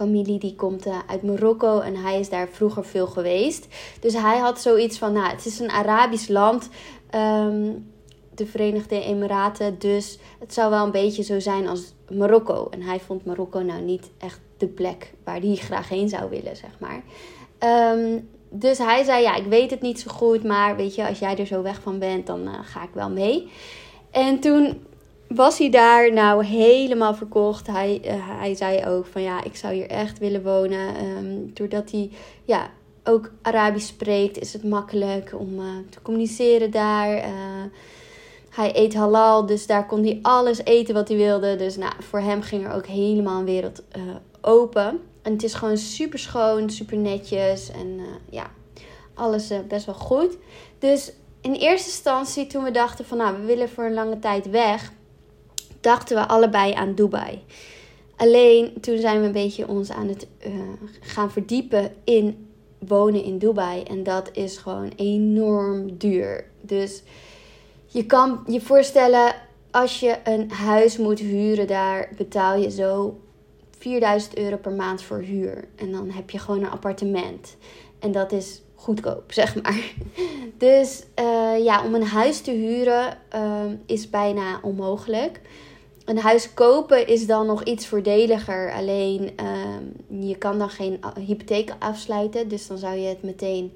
familie 0.00 0.38
die 0.38 0.54
komt 0.54 0.86
uh, 0.86 0.98
uit 1.06 1.22
Marokko 1.22 1.80
en 1.80 1.96
hij 1.96 2.20
is 2.20 2.28
daar 2.28 2.48
vroeger 2.48 2.84
veel 2.84 3.06
geweest. 3.06 3.66
Dus 4.00 4.14
hij 4.14 4.38
had 4.38 4.60
zoiets 4.60 4.98
van, 4.98 5.12
nou, 5.12 5.28
het 5.28 5.46
is 5.46 5.58
een 5.58 5.70
Arabisch 5.70 6.28
land, 6.28 6.68
um, 7.14 7.90
de 8.34 8.46
Verenigde 8.46 9.02
Emiraten, 9.02 9.78
dus 9.78 10.18
het 10.38 10.54
zou 10.54 10.70
wel 10.70 10.84
een 10.84 10.90
beetje 10.90 11.22
zo 11.22 11.40
zijn 11.40 11.68
als 11.68 11.92
Marokko. 12.10 12.68
En 12.70 12.82
hij 12.82 13.00
vond 13.00 13.24
Marokko 13.24 13.60
nou 13.60 13.82
niet 13.82 14.10
echt 14.18 14.40
de 14.56 14.66
plek 14.66 15.12
waar 15.24 15.40
hij 15.40 15.54
graag 15.54 15.88
heen 15.88 16.08
zou 16.08 16.30
willen, 16.30 16.56
zeg 16.56 16.78
maar. 16.78 17.02
Um, 17.96 18.28
dus 18.48 18.78
hij 18.78 19.04
zei, 19.04 19.22
ja, 19.22 19.34
ik 19.34 19.46
weet 19.46 19.70
het 19.70 19.80
niet 19.80 20.00
zo 20.00 20.10
goed, 20.10 20.44
maar 20.44 20.76
weet 20.76 20.94
je, 20.94 21.08
als 21.08 21.18
jij 21.18 21.36
er 21.36 21.46
zo 21.46 21.62
weg 21.62 21.80
van 21.80 21.98
bent, 21.98 22.26
dan 22.26 22.40
uh, 22.48 22.54
ga 22.62 22.82
ik 22.82 22.92
wel 22.92 23.10
mee. 23.10 23.50
En 24.10 24.40
toen 24.40 24.82
was 25.34 25.58
hij 25.58 25.70
daar 25.70 26.12
nou 26.12 26.44
helemaal 26.44 27.14
verkocht. 27.14 27.66
Hij, 27.66 28.00
uh, 28.04 28.12
hij 28.16 28.54
zei 28.54 28.86
ook 28.86 29.06
van 29.06 29.22
ja, 29.22 29.44
ik 29.44 29.56
zou 29.56 29.74
hier 29.74 29.88
echt 29.88 30.18
willen 30.18 30.42
wonen. 30.42 31.04
Um, 31.04 31.50
doordat 31.54 31.90
hij 31.90 32.10
ja, 32.44 32.70
ook 33.04 33.30
Arabisch 33.42 33.88
spreekt, 33.88 34.38
is 34.38 34.52
het 34.52 34.64
makkelijk 34.64 35.34
om 35.38 35.58
uh, 35.58 35.66
te 35.90 36.02
communiceren 36.02 36.70
daar. 36.70 37.16
Uh, 37.16 37.24
hij 38.50 38.76
eet 38.76 38.94
halal, 38.94 39.46
dus 39.46 39.66
daar 39.66 39.86
kon 39.86 40.04
hij 40.04 40.18
alles 40.22 40.64
eten 40.64 40.94
wat 40.94 41.08
hij 41.08 41.16
wilde. 41.16 41.56
Dus 41.56 41.76
nou, 41.76 41.92
voor 41.98 42.20
hem 42.20 42.42
ging 42.42 42.66
er 42.66 42.74
ook 42.74 42.86
helemaal 42.86 43.38
een 43.38 43.44
wereld 43.44 43.82
open. 44.40 45.00
En 45.22 45.32
het 45.32 45.42
is 45.42 45.54
gewoon 45.54 45.78
super 45.78 46.18
schoon, 46.18 46.70
super 46.70 46.96
netjes. 46.96 47.70
En 47.70 48.00
ja, 48.30 48.50
alles 49.14 49.52
best 49.68 49.86
wel 49.86 49.94
goed. 49.94 50.36
Dus 50.78 51.12
in 51.40 51.52
eerste 51.52 51.88
instantie, 51.88 52.46
toen 52.46 52.64
we 52.64 52.70
dachten 52.70 53.04
van 53.04 53.18
nou, 53.18 53.36
we 53.40 53.46
willen 53.46 53.68
voor 53.68 53.84
een 53.84 53.94
lange 53.94 54.18
tijd 54.18 54.50
weg, 54.50 54.92
dachten 55.80 56.16
we 56.16 56.28
allebei 56.28 56.72
aan 56.72 56.94
Dubai. 56.94 57.42
Alleen 58.16 58.72
toen 58.80 58.98
zijn 58.98 59.20
we 59.20 59.26
een 59.26 59.32
beetje 59.32 59.68
ons 59.68 59.90
aan 59.90 60.08
het 60.08 60.26
uh, 60.46 60.52
gaan 61.00 61.30
verdiepen 61.30 61.92
in 62.04 62.48
wonen 62.78 63.24
in 63.24 63.38
Dubai. 63.38 63.82
En 63.82 64.02
dat 64.02 64.30
is 64.32 64.58
gewoon 64.58 64.92
enorm 64.96 65.98
duur. 65.98 66.44
Dus 66.60 67.02
je 67.86 68.06
kan 68.06 68.40
je 68.46 68.60
voorstellen, 68.60 69.34
als 69.70 70.00
je 70.00 70.16
een 70.24 70.50
huis 70.50 70.96
moet 70.96 71.18
huren 71.18 71.66
daar, 71.66 72.08
betaal 72.16 72.56
je 72.56 72.70
zo 72.70 73.20
4000 73.78 74.38
euro 74.38 74.56
per 74.56 74.72
maand 74.72 75.02
voor 75.02 75.18
huur. 75.18 75.68
En 75.76 75.92
dan 75.92 76.10
heb 76.10 76.30
je 76.30 76.38
gewoon 76.38 76.62
een 76.62 76.70
appartement. 76.70 77.56
En 77.98 78.12
dat 78.12 78.32
is 78.32 78.62
goedkoop, 78.74 79.32
zeg 79.40 79.62
maar. 79.62 79.92
Dus 80.58 81.02
uh, 81.20 81.64
ja, 81.64 81.84
om 81.84 81.94
een 81.94 82.06
huis 82.06 82.40
te 82.40 82.50
huren 82.50 83.18
uh, 83.34 83.64
is 83.86 84.10
bijna 84.10 84.60
onmogelijk. 84.62 85.40
Een 86.10 86.18
huis 86.18 86.54
kopen 86.54 87.06
is 87.06 87.26
dan 87.26 87.46
nog 87.46 87.64
iets 87.64 87.86
voordeliger. 87.86 88.72
Alleen 88.72 89.32
uh, 89.42 90.26
je 90.28 90.36
kan 90.36 90.58
dan 90.58 90.70
geen 90.70 91.00
hypotheek 91.26 91.74
afsluiten. 91.78 92.48
Dus 92.48 92.66
dan 92.66 92.78
zou 92.78 92.96
je 92.96 93.08
het 93.08 93.22
meteen 93.22 93.72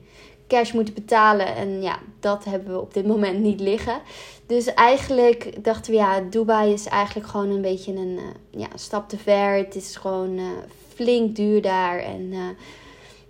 cash 0.49 0.73
moeten 0.73 0.95
betalen. 0.95 1.57
En 1.57 1.83
ja, 1.83 1.99
dat 2.21 2.45
hebben 2.45 2.73
we 2.73 2.81
op 2.81 2.95
dit 2.95 3.07
moment 3.07 3.39
niet 3.39 3.61
liggen. 3.61 4.01
Dus 4.47 4.75
eigenlijk 4.75 5.65
dachten 5.65 5.93
we, 5.93 5.99
ja, 5.99 6.21
Dubai 6.21 6.73
is 6.73 6.87
eigenlijk 6.87 7.29
gewoon 7.29 7.51
een 7.51 7.63
beetje 7.63 7.93
een 7.93 8.19
uh, 8.19 8.61
ja, 8.61 8.69
stap 8.75 9.09
te 9.09 9.19
ver. 9.19 9.57
Het 9.57 9.75
is 9.75 9.97
gewoon 9.97 10.39
uh, 10.39 10.47
flink 10.95 11.37
duur 11.37 11.63
daar. 11.63 11.99
En 11.99 12.33
uh, 12.33 12.39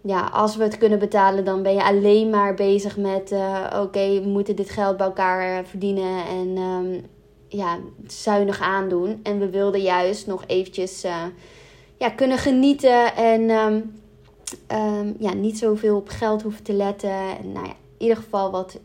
ja, 0.01 0.31
als 0.33 0.57
we 0.57 0.63
het 0.63 0.79
kunnen 0.79 0.99
betalen, 0.99 1.45
dan 1.45 1.63
ben 1.63 1.75
je 1.75 1.85
alleen 1.85 2.31
maar 2.31 2.55
bezig 2.55 2.97
met: 2.97 3.35
oké, 3.81 4.21
we 4.21 4.29
moeten 4.29 4.57
dit 4.57 4.71
geld 4.71 4.97
bij 4.97 5.07
elkaar 5.07 5.65
verdienen. 5.67 6.27
En 6.27 6.57
um, 6.57 7.13
ja, 7.57 7.79
zuinig 8.07 8.61
aandoen. 8.61 9.21
En 9.23 9.39
we 9.39 9.51
wilden 9.51 9.83
juist 9.83 10.27
nog 10.27 10.45
eventjes 10.47 11.01
ja, 11.99 12.11
kunnen 12.17 12.39
genieten. 12.39 13.17
En. 13.17 13.51
Um, 13.51 14.03
um, 14.73 15.17
ja, 15.19 15.35
niet 15.35 15.59
zoveel 15.59 15.97
op 15.97 16.09
geld 16.09 16.43
hoeven 16.43 16.63
te 16.63 16.73
letten. 16.73 17.11
En 17.11 17.53
nou 17.53 17.67
ja, 17.67 17.73
in 17.73 18.07
ieder 18.07 18.17
geval 18.17 18.51
wat 18.51 18.79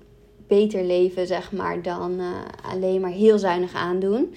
beter 0.47 0.83
leven, 0.83 1.27
zeg 1.27 1.51
maar, 1.51 1.81
dan 1.81 2.19
uh, 2.19 2.31
alleen 2.71 3.01
maar 3.01 3.11
heel 3.11 3.39
zuinig 3.39 3.73
aandoen. 3.73 4.35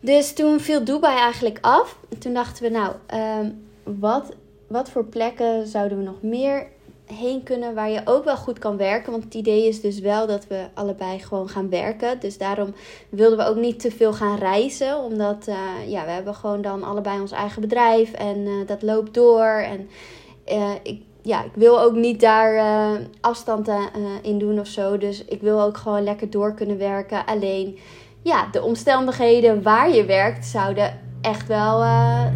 Dus 0.00 0.32
toen 0.32 0.60
viel 0.60 0.84
Dubai 0.84 1.18
eigenlijk 1.18 1.58
af. 1.60 1.98
En 2.08 2.18
toen 2.18 2.34
dachten 2.34 2.62
we, 2.62 2.70
nou, 2.70 2.94
um, 3.42 3.64
wat, 3.98 4.32
wat 4.66 4.90
voor 4.90 5.04
plekken 5.04 5.66
zouden 5.66 5.98
we 5.98 6.04
nog 6.04 6.22
meer 6.22 6.66
heen 7.06 7.42
kunnen 7.42 7.74
waar 7.74 7.90
je 7.90 8.00
ook 8.04 8.24
wel 8.24 8.36
goed 8.36 8.58
kan 8.58 8.76
werken. 8.76 9.12
Want 9.12 9.24
het 9.24 9.34
idee 9.34 9.68
is 9.68 9.80
dus 9.80 9.98
wel 9.98 10.26
dat 10.26 10.46
we 10.46 10.64
allebei 10.74 11.18
gewoon 11.18 11.48
gaan 11.48 11.68
werken. 11.68 12.20
Dus 12.20 12.38
daarom 12.38 12.74
wilden 13.08 13.38
we 13.38 13.46
ook 13.46 13.56
niet 13.56 13.80
te 13.80 13.90
veel 13.90 14.12
gaan 14.12 14.38
reizen. 14.38 14.98
Omdat 14.98 15.48
uh, 15.48 15.56
ja, 15.86 16.04
we 16.04 16.10
hebben 16.10 16.34
gewoon 16.34 16.62
dan 16.62 16.82
allebei 16.82 17.20
ons 17.20 17.32
eigen 17.32 17.60
bedrijf. 17.60 18.12
En 18.12 18.38
uh, 18.38 18.66
dat 18.66 18.82
loopt 18.82 19.14
door. 19.14 19.44
En 19.44 19.88
uh, 20.48 20.70
ik, 20.82 21.02
ja, 21.22 21.44
ik 21.44 21.54
wil 21.54 21.80
ook 21.80 21.94
niet 21.94 22.20
daar 22.20 22.62
afstand 23.20 23.70
in 24.22 24.38
doen 24.38 24.60
of 24.60 24.66
zo. 24.66 24.98
Dus 24.98 25.24
ik 25.24 25.40
wil 25.40 25.62
ook 25.62 25.76
gewoon 25.76 26.02
lekker 26.02 26.30
door 26.30 26.54
kunnen 26.54 26.78
werken. 26.78 27.26
Alleen, 27.26 27.78
ja, 28.22 28.48
de 28.52 28.62
omstandigheden 28.62 29.62
waar 29.62 29.90
je 29.90 30.04
werkt 30.04 30.46
zouden 30.46 31.00
echt 31.20 31.46
wel 31.46 31.78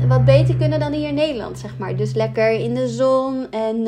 wat 0.08 0.24
beter 0.24 0.56
kunnen 0.56 0.80
dan 0.80 0.92
hier 0.92 1.08
in 1.08 1.14
Nederland, 1.14 1.58
zeg 1.58 1.78
maar. 1.78 1.96
Dus 1.96 2.14
lekker 2.14 2.50
in 2.50 2.74
de 2.74 2.88
zon 2.88 3.50
en 3.50 3.86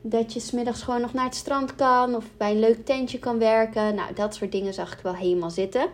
dat 0.00 0.32
je 0.32 0.40
smiddags 0.40 0.82
gewoon 0.82 1.00
nog 1.00 1.12
naar 1.12 1.24
het 1.24 1.34
strand 1.34 1.74
kan. 1.74 2.14
Of 2.14 2.24
bij 2.36 2.50
een 2.50 2.58
leuk 2.58 2.84
tentje 2.84 3.18
kan 3.18 3.38
werken. 3.38 3.94
Nou, 3.94 4.14
dat 4.14 4.34
soort 4.34 4.52
dingen 4.52 4.74
zag 4.74 4.92
ik 4.92 5.00
wel 5.02 5.14
helemaal 5.14 5.50
zitten. 5.50 5.88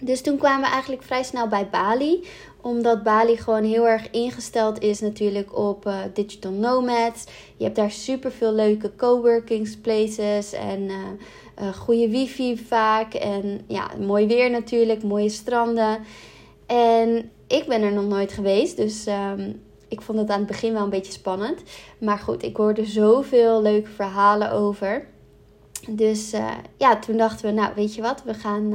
Dus 0.00 0.22
toen 0.22 0.36
kwamen 0.36 0.60
we 0.60 0.72
eigenlijk 0.72 1.02
vrij 1.02 1.22
snel 1.22 1.48
bij 1.48 1.68
Bali. 1.70 2.24
Omdat 2.60 3.02
Bali 3.02 3.36
gewoon 3.36 3.64
heel 3.64 3.88
erg 3.88 4.10
ingesteld 4.10 4.82
is 4.82 5.00
natuurlijk 5.00 5.58
op 5.58 5.86
uh, 5.86 5.98
digital 6.14 6.52
nomads. 6.52 7.24
Je 7.56 7.64
hebt 7.64 7.76
daar 7.76 7.90
super 7.90 8.32
veel 8.32 8.52
leuke 8.52 8.92
coworking 8.96 9.80
places 9.80 10.52
en 10.52 10.80
uh, 10.80 10.96
uh, 11.62 11.74
goede 11.74 12.08
wifi 12.08 12.58
vaak. 12.58 13.14
En 13.14 13.60
ja, 13.66 13.90
mooi 14.00 14.26
weer 14.26 14.50
natuurlijk, 14.50 15.02
mooie 15.02 15.28
stranden. 15.28 15.98
En 16.66 17.30
ik 17.46 17.66
ben 17.66 17.82
er 17.82 17.92
nog 17.92 18.06
nooit 18.06 18.32
geweest, 18.32 18.76
dus 18.76 19.06
um, 19.06 19.62
ik 19.94 20.02
vond 20.02 20.18
het 20.18 20.30
aan 20.30 20.38
het 20.38 20.46
begin 20.46 20.72
wel 20.72 20.82
een 20.82 20.90
beetje 20.90 21.12
spannend. 21.12 21.62
Maar 21.98 22.18
goed, 22.18 22.42
ik 22.42 22.56
hoorde 22.56 22.84
zoveel 22.84 23.62
leuke 23.62 23.90
verhalen 23.90 24.52
over. 24.52 25.06
Dus 25.88 26.30
ja, 26.76 26.98
toen 26.98 27.16
dachten 27.16 27.46
we, 27.46 27.52
nou 27.52 27.74
weet 27.74 27.94
je 27.94 28.02
wat, 28.02 28.22
we 28.22 28.34
gaan 28.34 28.70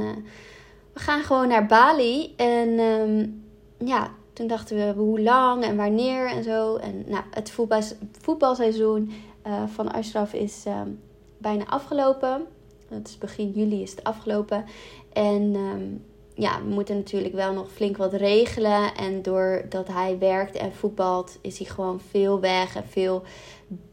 we 0.92 1.00
gaan 1.00 1.22
gewoon 1.22 1.48
naar 1.48 1.66
Bali. 1.66 2.34
En 2.36 2.78
um, 2.78 3.44
ja, 3.78 4.10
toen 4.32 4.46
dachten 4.46 4.76
we 4.76 4.92
hoe 4.96 5.20
lang 5.20 5.64
en 5.64 5.76
wanneer 5.76 6.26
en 6.26 6.42
zo. 6.42 6.76
En 6.76 7.04
nou, 7.06 7.24
het 7.30 7.50
voetbal, 7.50 7.82
voetbalseizoen 8.20 9.12
uh, 9.46 9.66
van 9.66 9.92
Ashraf 9.92 10.32
is 10.32 10.64
um, 10.66 11.00
bijna 11.38 11.66
afgelopen. 11.66 12.46
Het 12.88 13.08
is 13.08 13.18
begin 13.18 13.50
juli 13.50 13.82
is 13.82 13.90
het 13.90 14.04
afgelopen. 14.04 14.64
En 15.12 15.54
um, 15.54 16.04
ja, 16.40 16.62
we 16.62 16.68
moeten 16.68 16.96
natuurlijk 16.96 17.34
wel 17.34 17.52
nog 17.52 17.70
flink 17.72 17.96
wat 17.96 18.12
regelen. 18.12 18.94
En 18.94 19.22
doordat 19.22 19.88
hij 19.88 20.18
werkt 20.18 20.56
en 20.56 20.72
voetbalt, 20.72 21.38
is 21.40 21.58
hij 21.58 21.66
gewoon 21.66 22.00
veel 22.10 22.40
weg 22.40 22.76
en 22.76 22.84
veel 22.88 23.22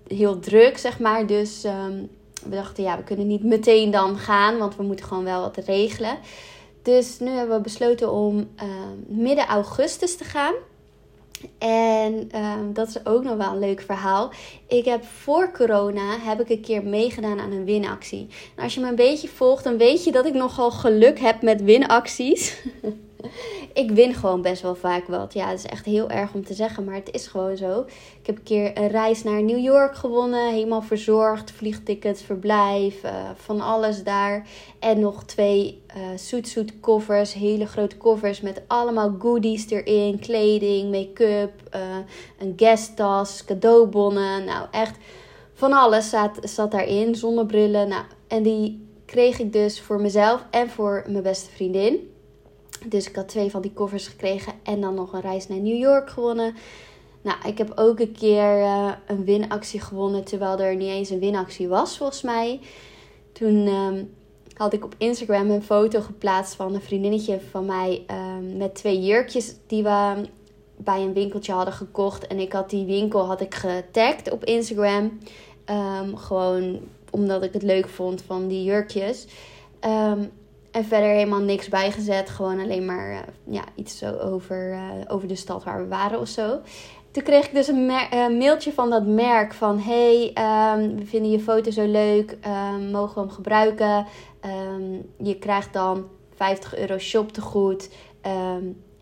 heel 0.07 0.39
druk, 0.39 0.77
zeg 0.77 0.99
maar. 0.99 1.27
Dus 1.27 1.61
we 2.43 2.55
dachten, 2.55 2.83
ja, 2.83 2.97
we 2.97 3.03
kunnen 3.03 3.27
niet 3.27 3.43
meteen 3.43 3.91
dan 3.91 4.17
gaan, 4.17 4.57
want 4.57 4.75
we 4.75 4.83
moeten 4.83 5.05
gewoon 5.05 5.23
wel 5.23 5.41
wat 5.41 5.57
regelen. 5.57 6.17
Dus 6.81 7.19
nu 7.19 7.29
hebben 7.29 7.55
we 7.55 7.61
besloten 7.61 8.11
om 8.11 8.37
uh, 8.37 8.63
midden 9.07 9.45
augustus 9.45 10.17
te 10.17 10.23
gaan. 10.23 10.53
En 11.57 12.29
uh, 12.35 12.53
dat 12.73 12.87
is 12.87 13.05
ook 13.05 13.23
nog 13.23 13.37
wel 13.37 13.51
een 13.51 13.59
leuk 13.59 13.81
verhaal. 13.81 14.31
Ik 14.67 14.85
heb 14.85 15.03
voor 15.03 15.51
corona 15.51 16.17
heb 16.19 16.39
ik 16.39 16.49
een 16.49 16.61
keer 16.61 16.83
meegedaan 16.83 17.39
aan 17.39 17.51
een 17.51 17.65
winactie. 17.65 18.27
En 18.55 18.63
als 18.63 18.73
je 18.73 18.79
me 18.79 18.87
een 18.87 18.95
beetje 18.95 19.27
volgt, 19.27 19.63
dan 19.63 19.77
weet 19.77 20.03
je 20.03 20.11
dat 20.11 20.25
ik 20.25 20.33
nogal 20.33 20.71
geluk 20.71 21.19
heb 21.19 21.41
met 21.41 21.63
winacties. 21.63 22.55
ik 23.73 23.91
win 23.91 24.13
gewoon 24.13 24.41
best 24.41 24.61
wel 24.61 24.75
vaak 24.75 25.07
wat. 25.07 25.33
Ja, 25.33 25.49
het 25.49 25.59
is 25.59 25.65
echt 25.65 25.85
heel 25.85 26.09
erg 26.09 26.33
om 26.33 26.45
te 26.45 26.53
zeggen, 26.53 26.83
maar 26.83 26.95
het 26.95 27.11
is 27.11 27.27
gewoon 27.27 27.57
zo. 27.57 27.79
Ik 28.19 28.25
heb 28.25 28.37
een 28.37 28.43
keer 28.43 28.77
een 28.77 28.87
reis 28.87 29.23
naar 29.23 29.43
New 29.43 29.59
York 29.59 29.95
gewonnen. 29.95 30.53
Helemaal 30.53 30.81
verzorgd. 30.81 31.51
Vliegtickets, 31.51 32.21
verblijf, 32.21 33.03
uh, 33.03 33.11
van 33.35 33.61
alles 33.61 34.03
daar. 34.03 34.47
En 34.79 34.99
nog 34.99 35.23
twee 35.23 35.81
uh, 35.97 36.17
zoet 36.17 36.47
zoet 36.47 36.79
koffers. 36.79 37.33
Hele 37.33 37.65
grote 37.65 37.97
koffers 37.97 38.41
met 38.41 38.61
allemaal 38.67 39.15
goodies 39.19 39.69
erin. 39.69 40.19
Kleding, 40.19 40.91
make-up, 40.91 41.51
uh, 41.75 41.81
een 42.39 42.53
guesttas, 42.55 43.45
cadeaubonnen. 43.45 44.45
Nou, 44.45 44.67
echt 44.71 44.97
van 45.53 45.73
alles 45.73 46.09
zat, 46.09 46.37
zat 46.41 46.71
daarin. 46.71 47.15
Zonnebrillen. 47.15 47.87
Nou, 47.87 48.03
en 48.27 48.43
die 48.43 48.85
kreeg 49.05 49.39
ik 49.39 49.53
dus 49.53 49.81
voor 49.81 50.01
mezelf 50.01 50.45
en 50.49 50.69
voor 50.69 51.03
mijn 51.07 51.23
beste 51.23 51.49
vriendin. 51.49 52.15
Dus 52.85 53.09
ik 53.09 53.15
had 53.15 53.27
twee 53.27 53.51
van 53.51 53.61
die 53.61 53.73
koffers 53.73 54.07
gekregen 54.07 54.53
en 54.63 54.81
dan 54.81 54.93
nog 54.93 55.13
een 55.13 55.21
reis 55.21 55.47
naar 55.47 55.59
New 55.59 55.77
York 55.77 56.09
gewonnen. 56.09 56.55
Nou, 57.21 57.37
ik 57.45 57.57
heb 57.57 57.71
ook 57.75 57.99
een 57.99 58.11
keer 58.11 58.59
uh, 58.59 58.91
een 59.07 59.23
winactie 59.23 59.79
gewonnen, 59.79 60.23
terwijl 60.23 60.59
er 60.59 60.75
niet 60.75 60.89
eens 60.89 61.09
een 61.09 61.19
winactie 61.19 61.67
was 61.67 61.97
volgens 61.97 62.21
mij. 62.21 62.59
Toen 63.31 63.67
um, 63.67 64.13
had 64.53 64.73
ik 64.73 64.83
op 64.83 64.95
Instagram 64.97 65.49
een 65.49 65.63
foto 65.63 66.01
geplaatst 66.01 66.55
van 66.55 66.73
een 66.73 66.81
vriendinnetje 66.81 67.39
van 67.51 67.65
mij 67.65 68.05
um, 68.11 68.57
met 68.57 68.75
twee 68.75 69.01
jurkjes 69.01 69.55
die 69.67 69.83
we 69.83 70.25
bij 70.77 71.01
een 71.01 71.13
winkeltje 71.13 71.53
hadden 71.53 71.73
gekocht. 71.73 72.27
En 72.27 72.39
ik 72.39 72.53
had 72.53 72.69
die 72.69 72.85
winkel 72.85 73.25
had 73.25 73.41
ik 73.41 73.55
getagd 73.55 74.31
op 74.31 74.43
Instagram. 74.43 75.19
Um, 75.65 76.17
gewoon 76.17 76.79
omdat 77.09 77.43
ik 77.43 77.53
het 77.53 77.63
leuk 77.63 77.87
vond 77.87 78.21
van 78.21 78.47
die 78.47 78.63
jurkjes. 78.63 79.27
Um, 79.85 80.31
en 80.77 80.85
verder 80.85 81.09
helemaal 81.09 81.39
niks 81.39 81.69
bijgezet. 81.69 82.29
Gewoon 82.29 82.59
alleen 82.59 82.85
maar 82.85 83.11
uh, 83.11 83.19
ja, 83.43 83.63
iets 83.75 83.97
zo 83.97 84.17
over, 84.17 84.71
uh, 84.71 84.81
over 85.07 85.27
de 85.27 85.35
stad 85.35 85.63
waar 85.63 85.81
we 85.81 85.87
waren 85.87 86.19
of 86.19 86.27
zo. 86.27 86.59
Toen 87.11 87.23
kreeg 87.23 87.45
ik 87.45 87.53
dus 87.53 87.67
een 87.67 87.89
uh, 87.89 88.27
mailtje 88.27 88.73
van 88.73 88.89
dat 88.89 89.05
merk 89.05 89.53
van... 89.53 89.79
Hey, 89.79 90.23
um, 90.27 90.95
we 90.97 91.05
vinden 91.05 91.31
je 91.31 91.39
foto 91.39 91.71
zo 91.71 91.85
leuk. 91.85 92.37
Um, 92.45 92.91
mogen 92.91 93.13
we 93.13 93.19
hem 93.19 93.29
gebruiken? 93.29 94.05
Um, 94.45 95.11
je 95.17 95.37
krijgt 95.37 95.73
dan 95.73 96.07
50 96.35 96.77
euro 96.77 96.97
shop 96.97 97.31
te 97.31 97.41
goed. 97.41 97.89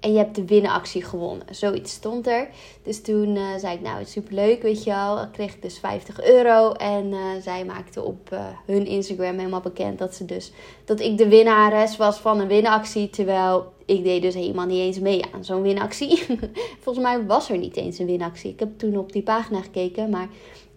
En 0.06 0.12
je 0.12 0.18
hebt 0.18 0.36
de 0.36 0.46
winactie 0.46 1.04
gewonnen. 1.04 1.46
Zoiets 1.50 1.94
stond 1.94 2.28
er. 2.28 2.48
Dus 2.84 3.02
toen 3.02 3.36
uh, 3.36 3.56
zei 3.58 3.76
ik, 3.76 3.82
nou, 3.82 4.06
superleuk, 4.06 4.62
weet 4.62 4.84
je 4.84 4.90
wel. 4.90 5.16
Dan 5.16 5.32
kreeg 5.32 5.54
ik 5.54 5.62
dus 5.62 5.80
50 5.80 6.24
euro. 6.24 6.72
En 6.72 7.06
uh, 7.06 7.20
zij 7.42 7.66
maakte 7.66 8.04
op 8.04 8.30
uh, 8.34 8.40
hun 8.66 8.86
Instagram 8.86 9.38
helemaal 9.38 9.62
bekend 9.62 10.00
dat 10.00 10.16
ze 10.16 10.26
dus... 10.26 10.52
Dat 10.84 11.00
ik 11.00 11.18
de 11.18 11.28
winnares 11.28 11.98
was 11.98 12.18
van 12.18 12.40
een 12.40 12.48
winactie. 12.48 13.10
Terwijl 13.10 13.74
ik 13.86 14.04
deed 14.04 14.22
dus 14.22 14.34
helemaal 14.34 14.66
niet 14.66 14.80
eens 14.80 15.00
mee 15.00 15.26
aan 15.34 15.46
zo'n 15.46 15.62
winactie. 15.62 16.24
Volgens 16.84 17.06
mij 17.06 17.26
was 17.26 17.50
er 17.50 17.58
niet 17.58 17.76
eens 17.76 18.00
een 18.00 18.06
winactie. 18.06 18.52
Ik 18.52 18.60
heb 18.60 18.78
toen 18.78 18.98
op 18.98 19.12
die 19.12 19.24
pagina 19.24 19.62
gekeken, 19.62 20.10
maar 20.10 20.28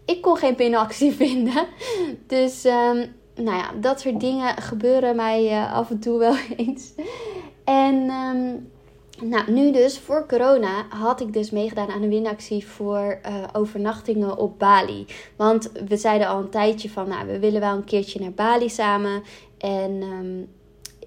ik 0.04 0.22
kon 0.22 0.36
geen 0.36 0.56
winactie 0.56 1.12
vinden. 1.22 1.66
Dus... 2.26 2.64
Um, 2.64 3.16
nou 3.34 3.56
ja, 3.56 3.72
dat 3.80 4.00
soort 4.00 4.20
dingen 4.20 4.56
gebeuren 4.62 5.16
mij 5.16 5.66
af 5.72 5.90
en 5.90 5.98
toe 5.98 6.18
wel 6.18 6.34
eens. 6.56 6.92
En 7.64 8.10
um, 8.10 8.68
nou, 9.22 9.52
nu 9.52 9.72
dus 9.72 9.98
voor 9.98 10.26
corona 10.26 10.86
had 10.88 11.20
ik 11.20 11.32
dus 11.32 11.50
meegedaan 11.50 11.90
aan 11.90 12.02
een 12.02 12.08
winactie 12.08 12.66
voor 12.66 13.20
uh, 13.26 13.44
overnachtingen 13.52 14.36
op 14.36 14.58
Bali. 14.58 15.06
Want 15.36 15.72
we 15.88 15.96
zeiden 15.96 16.28
al 16.28 16.38
een 16.38 16.50
tijdje 16.50 16.90
van, 16.90 17.08
nou, 17.08 17.26
we 17.26 17.38
willen 17.38 17.60
wel 17.60 17.76
een 17.76 17.84
keertje 17.84 18.20
naar 18.20 18.32
Bali 18.32 18.68
samen. 18.68 19.22
En 19.58 20.02
um, 20.02 20.48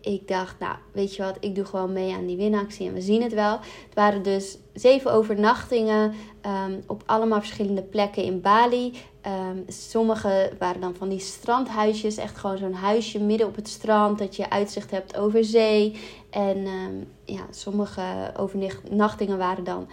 ik 0.01 0.27
dacht, 0.27 0.60
nou, 0.60 0.75
weet 0.91 1.15
je 1.15 1.24
wat, 1.24 1.38
ik 1.39 1.55
doe 1.55 1.65
gewoon 1.65 1.93
mee 1.93 2.13
aan 2.13 2.25
die 2.25 2.38
winactie 2.38 2.88
en 2.88 2.93
we 2.93 3.01
zien 3.01 3.22
het 3.22 3.34
wel. 3.34 3.60
Het 3.60 3.96
waren 3.96 4.24
dus 4.24 4.58
zeven 4.74 5.13
overnachtingen 5.13 6.13
um, 6.46 6.84
op 6.88 7.03
allemaal 7.05 7.39
verschillende 7.39 7.81
plekken 7.81 8.24
in 8.24 8.41
Bali. 8.41 8.93
Um, 9.25 9.63
sommige 9.67 10.51
waren 10.60 10.81
dan 10.81 10.96
van 10.96 11.10
die 11.10 11.20
strandhuisjes, 11.20 12.17
echt 12.17 12.38
gewoon 12.38 12.58
zo'n 12.58 12.74
huisje 12.74 13.20
midden 13.20 13.48
op 13.48 13.55
het 13.55 13.67
strand, 13.67 14.20
dat 14.20 14.36
je 14.36 14.50
uitzicht 14.50 14.91
hebt 14.91 15.17
over 15.17 15.43
zee. 15.43 16.00
En 16.29 16.58
um, 16.58 17.08
ja, 17.25 17.41
sommige 17.50 18.31
overnachtingen 18.38 19.38
waren 19.38 19.63
dan 19.63 19.88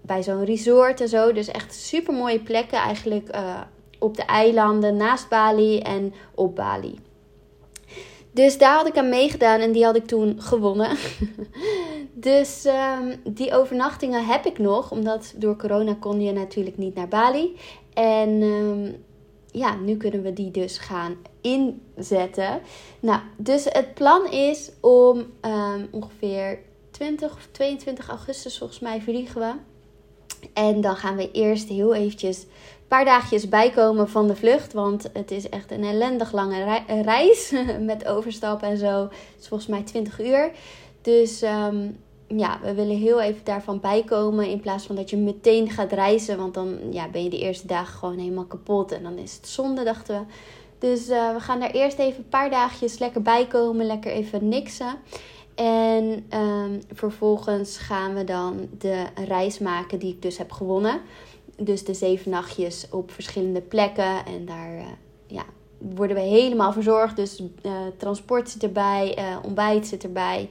bij 0.00 0.22
zo'n 0.22 0.44
resort 0.44 1.00
en 1.00 1.08
zo. 1.08 1.32
Dus 1.32 1.48
echt 1.48 1.74
super 1.74 2.14
mooie 2.14 2.40
plekken 2.40 2.78
eigenlijk 2.78 3.34
uh, 3.34 3.60
op 3.98 4.16
de 4.16 4.24
eilanden 4.24 4.96
naast 4.96 5.28
Bali 5.28 5.78
en 5.78 6.14
op 6.34 6.56
Bali. 6.56 6.98
Dus 8.30 8.58
daar 8.58 8.74
had 8.74 8.86
ik 8.86 8.96
aan 8.96 9.08
meegedaan 9.08 9.60
en 9.60 9.72
die 9.72 9.84
had 9.84 9.96
ik 9.96 10.06
toen 10.06 10.42
gewonnen. 10.42 10.96
dus 12.12 12.64
um, 12.64 13.34
die 13.34 13.54
overnachtingen 13.54 14.26
heb 14.26 14.46
ik 14.46 14.58
nog, 14.58 14.90
omdat 14.90 15.34
door 15.36 15.56
corona 15.56 15.96
kon 16.00 16.20
je 16.20 16.32
natuurlijk 16.32 16.78
niet 16.78 16.94
naar 16.94 17.08
Bali. 17.08 17.56
En 17.94 18.42
um, 18.42 19.04
ja, 19.50 19.74
nu 19.76 19.96
kunnen 19.96 20.22
we 20.22 20.32
die 20.32 20.50
dus 20.50 20.78
gaan 20.78 21.16
inzetten. 21.40 22.60
Nou, 23.00 23.20
dus 23.36 23.64
het 23.64 23.94
plan 23.94 24.30
is 24.30 24.70
om 24.80 25.18
um, 25.42 25.88
ongeveer 25.90 26.58
20 26.90 27.32
of 27.32 27.48
22 27.50 28.08
augustus 28.08 28.58
volgens 28.58 28.80
mij 28.80 29.00
vliegen 29.00 29.40
we. 29.40 29.52
En 30.52 30.80
dan 30.80 30.96
gaan 30.96 31.16
we 31.16 31.30
eerst 31.30 31.68
heel 31.68 31.94
eventjes 31.94 32.46
paar 32.88 33.04
dagjes 33.04 33.48
bijkomen 33.48 34.08
van 34.08 34.26
de 34.26 34.36
vlucht. 34.36 34.72
Want 34.72 35.10
het 35.12 35.30
is 35.30 35.48
echt 35.48 35.70
een 35.70 35.84
ellendig 35.84 36.32
lange 36.32 36.82
reis. 37.02 37.54
Met 37.80 38.06
overstappen 38.06 38.68
en 38.68 38.76
zo. 38.76 39.02
Het 39.02 39.40
is 39.40 39.48
volgens 39.48 39.68
mij 39.68 39.82
20 39.82 40.20
uur. 40.20 40.50
Dus 41.02 41.42
um, 41.42 41.96
ja, 42.26 42.58
we 42.62 42.74
willen 42.74 42.96
heel 42.96 43.20
even 43.20 43.40
daarvan 43.44 43.80
bijkomen. 43.80 44.48
In 44.48 44.60
plaats 44.60 44.86
van 44.86 44.96
dat 44.96 45.10
je 45.10 45.16
meteen 45.16 45.70
gaat 45.70 45.92
reizen. 45.92 46.38
Want 46.38 46.54
dan 46.54 46.78
ja, 46.90 47.08
ben 47.08 47.22
je 47.22 47.30
de 47.30 47.38
eerste 47.38 47.66
dagen 47.66 47.98
gewoon 47.98 48.18
helemaal 48.18 48.44
kapot. 48.44 48.92
En 48.92 49.02
dan 49.02 49.18
is 49.18 49.34
het 49.34 49.48
zonde, 49.48 49.84
dachten 49.84 50.20
we. 50.20 50.34
Dus 50.78 51.08
uh, 51.08 51.32
we 51.32 51.40
gaan 51.40 51.60
daar 51.60 51.70
eerst 51.70 51.98
even 51.98 52.18
een 52.18 52.28
paar 52.28 52.50
dagjes 52.50 52.98
lekker 52.98 53.22
bijkomen. 53.22 53.86
Lekker 53.86 54.12
even 54.12 54.48
niksen. 54.48 54.94
En 55.64 56.26
um, 56.40 56.80
vervolgens 56.92 57.78
gaan 57.78 58.14
we 58.14 58.24
dan 58.24 58.68
de 58.78 59.04
reis 59.26 59.58
maken 59.58 59.98
die 59.98 60.12
ik 60.12 60.22
dus 60.22 60.38
heb 60.38 60.52
gewonnen 60.52 61.00
dus 61.60 61.84
de 61.84 61.94
zeven 61.94 62.30
nachtjes 62.30 62.86
op 62.90 63.10
verschillende 63.10 63.60
plekken. 63.60 64.26
En 64.26 64.44
daar 64.44 64.74
uh, 64.74 64.84
ja, 65.26 65.44
worden 65.78 66.16
we 66.16 66.22
helemaal 66.22 66.72
verzorgd. 66.72 67.16
Dus 67.16 67.42
uh, 67.62 67.72
transport 67.96 68.50
zit 68.50 68.62
erbij, 68.62 69.18
uh, 69.18 69.36
ontbijt 69.42 69.86
zit 69.86 70.02
erbij. 70.02 70.48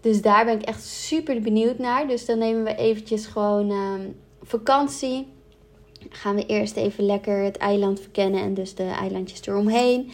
Dus 0.00 0.22
daar 0.22 0.44
ben 0.44 0.60
ik 0.60 0.66
echt 0.66 0.82
super 0.82 1.40
benieuwd 1.40 1.78
naar. 1.78 2.08
Dus 2.08 2.26
dan 2.26 2.38
nemen 2.38 2.64
we 2.64 2.74
eventjes 2.74 3.26
gewoon 3.26 3.70
uh, 3.70 3.92
vakantie. 4.42 5.26
Gaan 6.08 6.34
we 6.34 6.46
eerst 6.46 6.76
even 6.76 7.04
lekker 7.04 7.44
het 7.44 7.56
eiland 7.56 8.00
verkennen 8.00 8.42
en 8.42 8.54
dus 8.54 8.74
de 8.74 8.84
eilandjes 9.00 9.46
eromheen. 9.46 10.10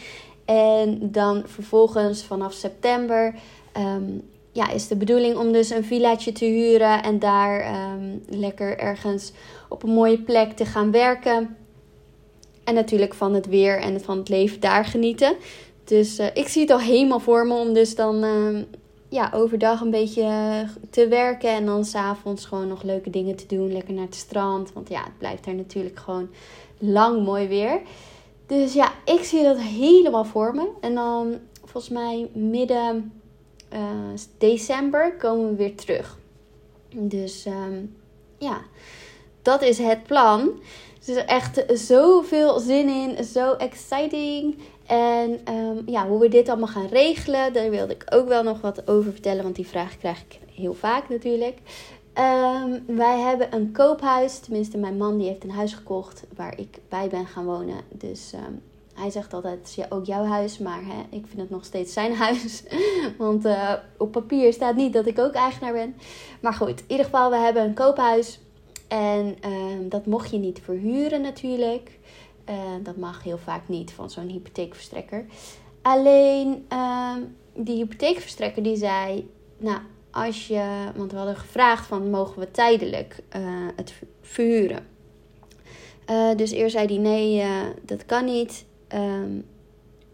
En 0.55 0.99
dan 1.13 1.43
vervolgens 1.47 2.25
vanaf 2.25 2.53
september 2.53 3.35
um, 3.77 4.23
ja, 4.53 4.71
is 4.71 4.89
de 4.89 4.97
bedoeling 4.97 5.37
om 5.37 5.53
dus 5.53 5.71
een 5.71 5.85
villaatje 5.85 6.33
te 6.33 6.45
huren 6.45 7.03
en 7.03 7.19
daar 7.19 7.75
um, 7.95 8.23
lekker 8.29 8.79
ergens 8.79 9.33
op 9.69 9.83
een 9.83 9.93
mooie 9.93 10.19
plek 10.19 10.53
te 10.53 10.65
gaan 10.65 10.91
werken. 10.91 11.57
En 12.65 12.75
natuurlijk 12.75 13.15
van 13.15 13.35
het 13.35 13.47
weer 13.47 13.81
en 13.81 14.01
van 14.01 14.19
het 14.19 14.29
leven 14.29 14.61
daar 14.61 14.85
genieten. 14.85 15.37
Dus 15.85 16.19
uh, 16.19 16.27
ik 16.35 16.49
zie 16.49 16.63
het 16.63 16.71
al 16.71 16.81
helemaal 16.81 17.21
voor 17.21 17.47
me 17.47 17.55
om 17.55 17.73
dus 17.73 17.95
dan 17.95 18.25
uh, 18.25 18.59
ja, 19.09 19.31
overdag 19.35 19.81
een 19.81 19.91
beetje 19.91 20.31
te 20.91 21.09
werken. 21.09 21.51
En 21.51 21.67
dan 21.67 21.85
s'avonds 21.85 22.45
gewoon 22.45 22.69
nog 22.69 22.83
leuke 22.83 23.11
dingen 23.11 23.37
te 23.37 23.47
doen. 23.47 23.73
Lekker 23.73 23.95
naar 23.95 24.05
het 24.05 24.15
strand. 24.15 24.73
Want 24.73 24.89
ja, 24.89 25.03
het 25.05 25.19
blijft 25.19 25.45
daar 25.45 25.55
natuurlijk 25.55 25.99
gewoon 25.99 26.29
lang 26.79 27.25
mooi 27.25 27.49
weer. 27.49 27.81
Dus 28.49 28.73
ja, 28.73 28.93
ik 29.05 29.25
zie 29.25 29.43
dat 29.43 29.59
helemaal 29.59 30.25
voor 30.25 30.55
me. 30.55 30.69
En 30.81 30.95
dan 30.95 31.39
volgens 31.65 31.89
mij 31.89 32.31
midden 32.33 33.13
uh, 33.73 33.81
december 34.39 35.17
komen 35.17 35.49
we 35.49 35.57
weer 35.57 35.75
terug. 35.75 36.19
Dus 36.95 37.47
um, 37.47 37.97
ja, 38.39 38.61
dat 39.43 39.63
is 39.63 39.79
het 39.79 40.03
plan. 40.03 40.53
Dus 40.99 41.09
er 41.09 41.17
is 41.17 41.25
echt 41.25 41.65
zoveel 41.69 42.59
zin 42.59 42.89
in, 42.89 43.25
zo 43.25 43.53
exciting. 43.53 44.59
En 44.87 45.41
um, 45.55 45.83
ja, 45.87 46.07
hoe 46.07 46.21
we 46.21 46.29
dit 46.29 46.49
allemaal 46.49 46.69
gaan 46.69 46.89
regelen, 46.89 47.53
daar 47.53 47.71
wilde 47.71 47.95
ik 47.95 48.05
ook 48.11 48.29
wel 48.29 48.43
nog 48.43 48.61
wat 48.61 48.89
over 48.89 49.13
vertellen, 49.13 49.43
want 49.43 49.57
die 49.57 49.67
vraag 49.67 49.99
krijg 49.99 50.21
ik 50.21 50.39
heel 50.55 50.75
vaak 50.75 51.09
natuurlijk. 51.09 51.59
Um, 52.19 52.97
wij 52.97 53.19
hebben 53.19 53.55
een 53.55 53.73
koophuis, 53.73 54.39
tenminste 54.39 54.79
mijn 54.79 54.97
man 54.97 55.19
die 55.19 55.29
heeft 55.29 55.45
een 55.45 55.51
huis 55.51 55.73
gekocht 55.73 56.25
waar 56.37 56.59
ik 56.59 56.79
bij 56.89 57.09
ben 57.09 57.27
gaan 57.27 57.45
wonen. 57.45 57.81
Dus 57.93 58.33
um, 58.33 58.63
hij 58.95 59.11
zegt 59.11 59.35
altijd, 59.35 59.59
het 59.59 59.79
is 59.79 59.91
ook 59.91 60.05
jouw 60.05 60.25
huis, 60.25 60.59
maar 60.59 60.81
hè, 60.85 61.17
ik 61.17 61.27
vind 61.27 61.41
het 61.41 61.51
nog 61.51 61.65
steeds 61.65 61.93
zijn 61.93 62.15
huis. 62.15 62.63
Want 63.19 63.45
uh, 63.45 63.73
op 63.97 64.13
papier 64.13 64.53
staat 64.53 64.77
niet 64.77 64.93
dat 64.93 65.07
ik 65.07 65.19
ook 65.19 65.33
eigenaar 65.33 65.73
ben. 65.73 65.97
Maar 66.41 66.53
goed, 66.53 66.81
in 66.81 66.85
ieder 66.87 67.05
geval, 67.05 67.31
we 67.31 67.37
hebben 67.37 67.63
een 67.63 67.75
koophuis. 67.75 68.41
En 68.89 69.37
uh, 69.47 69.91
dat 69.91 70.07
mocht 70.07 70.31
je 70.31 70.39
niet 70.39 70.61
verhuren 70.65 71.21
natuurlijk. 71.21 71.99
Uh, 72.49 72.55
dat 72.83 72.97
mag 72.97 73.23
heel 73.23 73.39
vaak 73.39 73.69
niet 73.69 73.93
van 73.93 74.11
zo'n 74.11 74.29
hypotheekverstrekker. 74.29 75.25
Alleen 75.83 76.65
ehm, 76.69 77.21
die 77.55 77.77
hypotheekverstrekker 77.77 78.63
die 78.63 78.77
zei, 78.77 79.31
nou 79.59 79.79
als 80.25 80.47
je, 80.47 80.91
want 80.97 81.11
we 81.11 81.17
hadden 81.17 81.37
gevraagd 81.37 81.87
van 81.87 82.11
mogen 82.11 82.41
we 82.41 82.51
tijdelijk 82.51 83.23
eh, 83.29 83.41
het 83.77 83.95
verhuren. 84.23 84.87
dus 86.37 86.51
eerst 86.51 86.75
zei 86.75 86.87
hij 86.87 86.97
nee, 86.97 87.45
dat 87.83 88.07
kan 88.07 88.25
niet. 88.25 88.65
Um, 88.95 89.45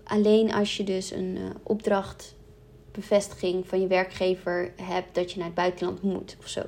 alleen 0.05 0.53
als 0.53 0.77
je 0.77 0.85
dus 0.85 1.11
een 1.11 1.37
uh, 1.37 1.43
opdrachtbevestiging 1.63 3.69
van 3.69 3.81
je 3.81 3.87
werkgever 3.87 4.73
hebt 4.83 5.15
dat 5.15 5.33
je 5.33 5.37
naar 5.37 5.47
het 5.47 5.55
buitenland 5.55 6.03
moet 6.03 6.37
of 6.39 6.49
zo. 6.49 6.63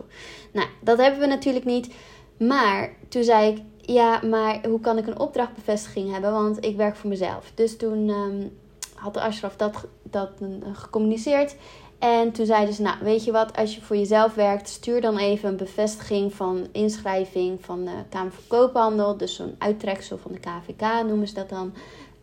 Nou, 0.52 0.68
dat 0.80 0.98
hebben 0.98 1.20
we 1.20 1.26
natuurlijk 1.26 1.64
niet. 1.64 1.94
Maar 2.38 2.92
toen 3.08 3.24
zei 3.24 3.52
ik, 3.52 3.62
ja, 3.80 4.20
maar 4.24 4.66
hoe 4.66 4.80
kan 4.80 4.98
ik 4.98 5.06
een 5.06 5.18
opdrachtbevestiging 5.18 6.12
hebben? 6.12 6.32
Want 6.32 6.64
ik 6.64 6.76
werk 6.76 6.96
voor 6.96 7.10
mezelf. 7.10 7.52
Dus 7.54 7.76
toen 7.76 8.08
um, 8.08 8.58
had 8.94 9.14
de 9.14 9.20
Ashraf 9.20 9.56
dat, 9.56 9.86
dat 10.02 10.30
gecommuniceerd. 10.72 11.56
En 11.98 12.32
toen 12.32 12.46
zeiden 12.46 12.74
ze, 12.74 12.82
nou 12.82 12.96
weet 13.00 13.24
je 13.24 13.32
wat, 13.32 13.56
als 13.56 13.74
je 13.74 13.82
voor 13.82 13.96
jezelf 13.96 14.34
werkt, 14.34 14.68
stuur 14.68 15.00
dan 15.00 15.18
even 15.18 15.48
een 15.48 15.56
bevestiging 15.56 16.34
van 16.34 16.66
inschrijving 16.72 17.64
van 17.64 17.84
de 17.84 17.94
Kamer 18.08 18.32
van 18.32 18.42
Koophandel. 18.46 19.16
Dus 19.16 19.34
zo'n 19.34 19.54
uittreksel 19.58 20.18
van 20.18 20.32
de 20.32 20.38
KVK 20.38 21.06
noemen 21.06 21.28
ze 21.28 21.34
dat 21.34 21.48
dan. 21.48 21.72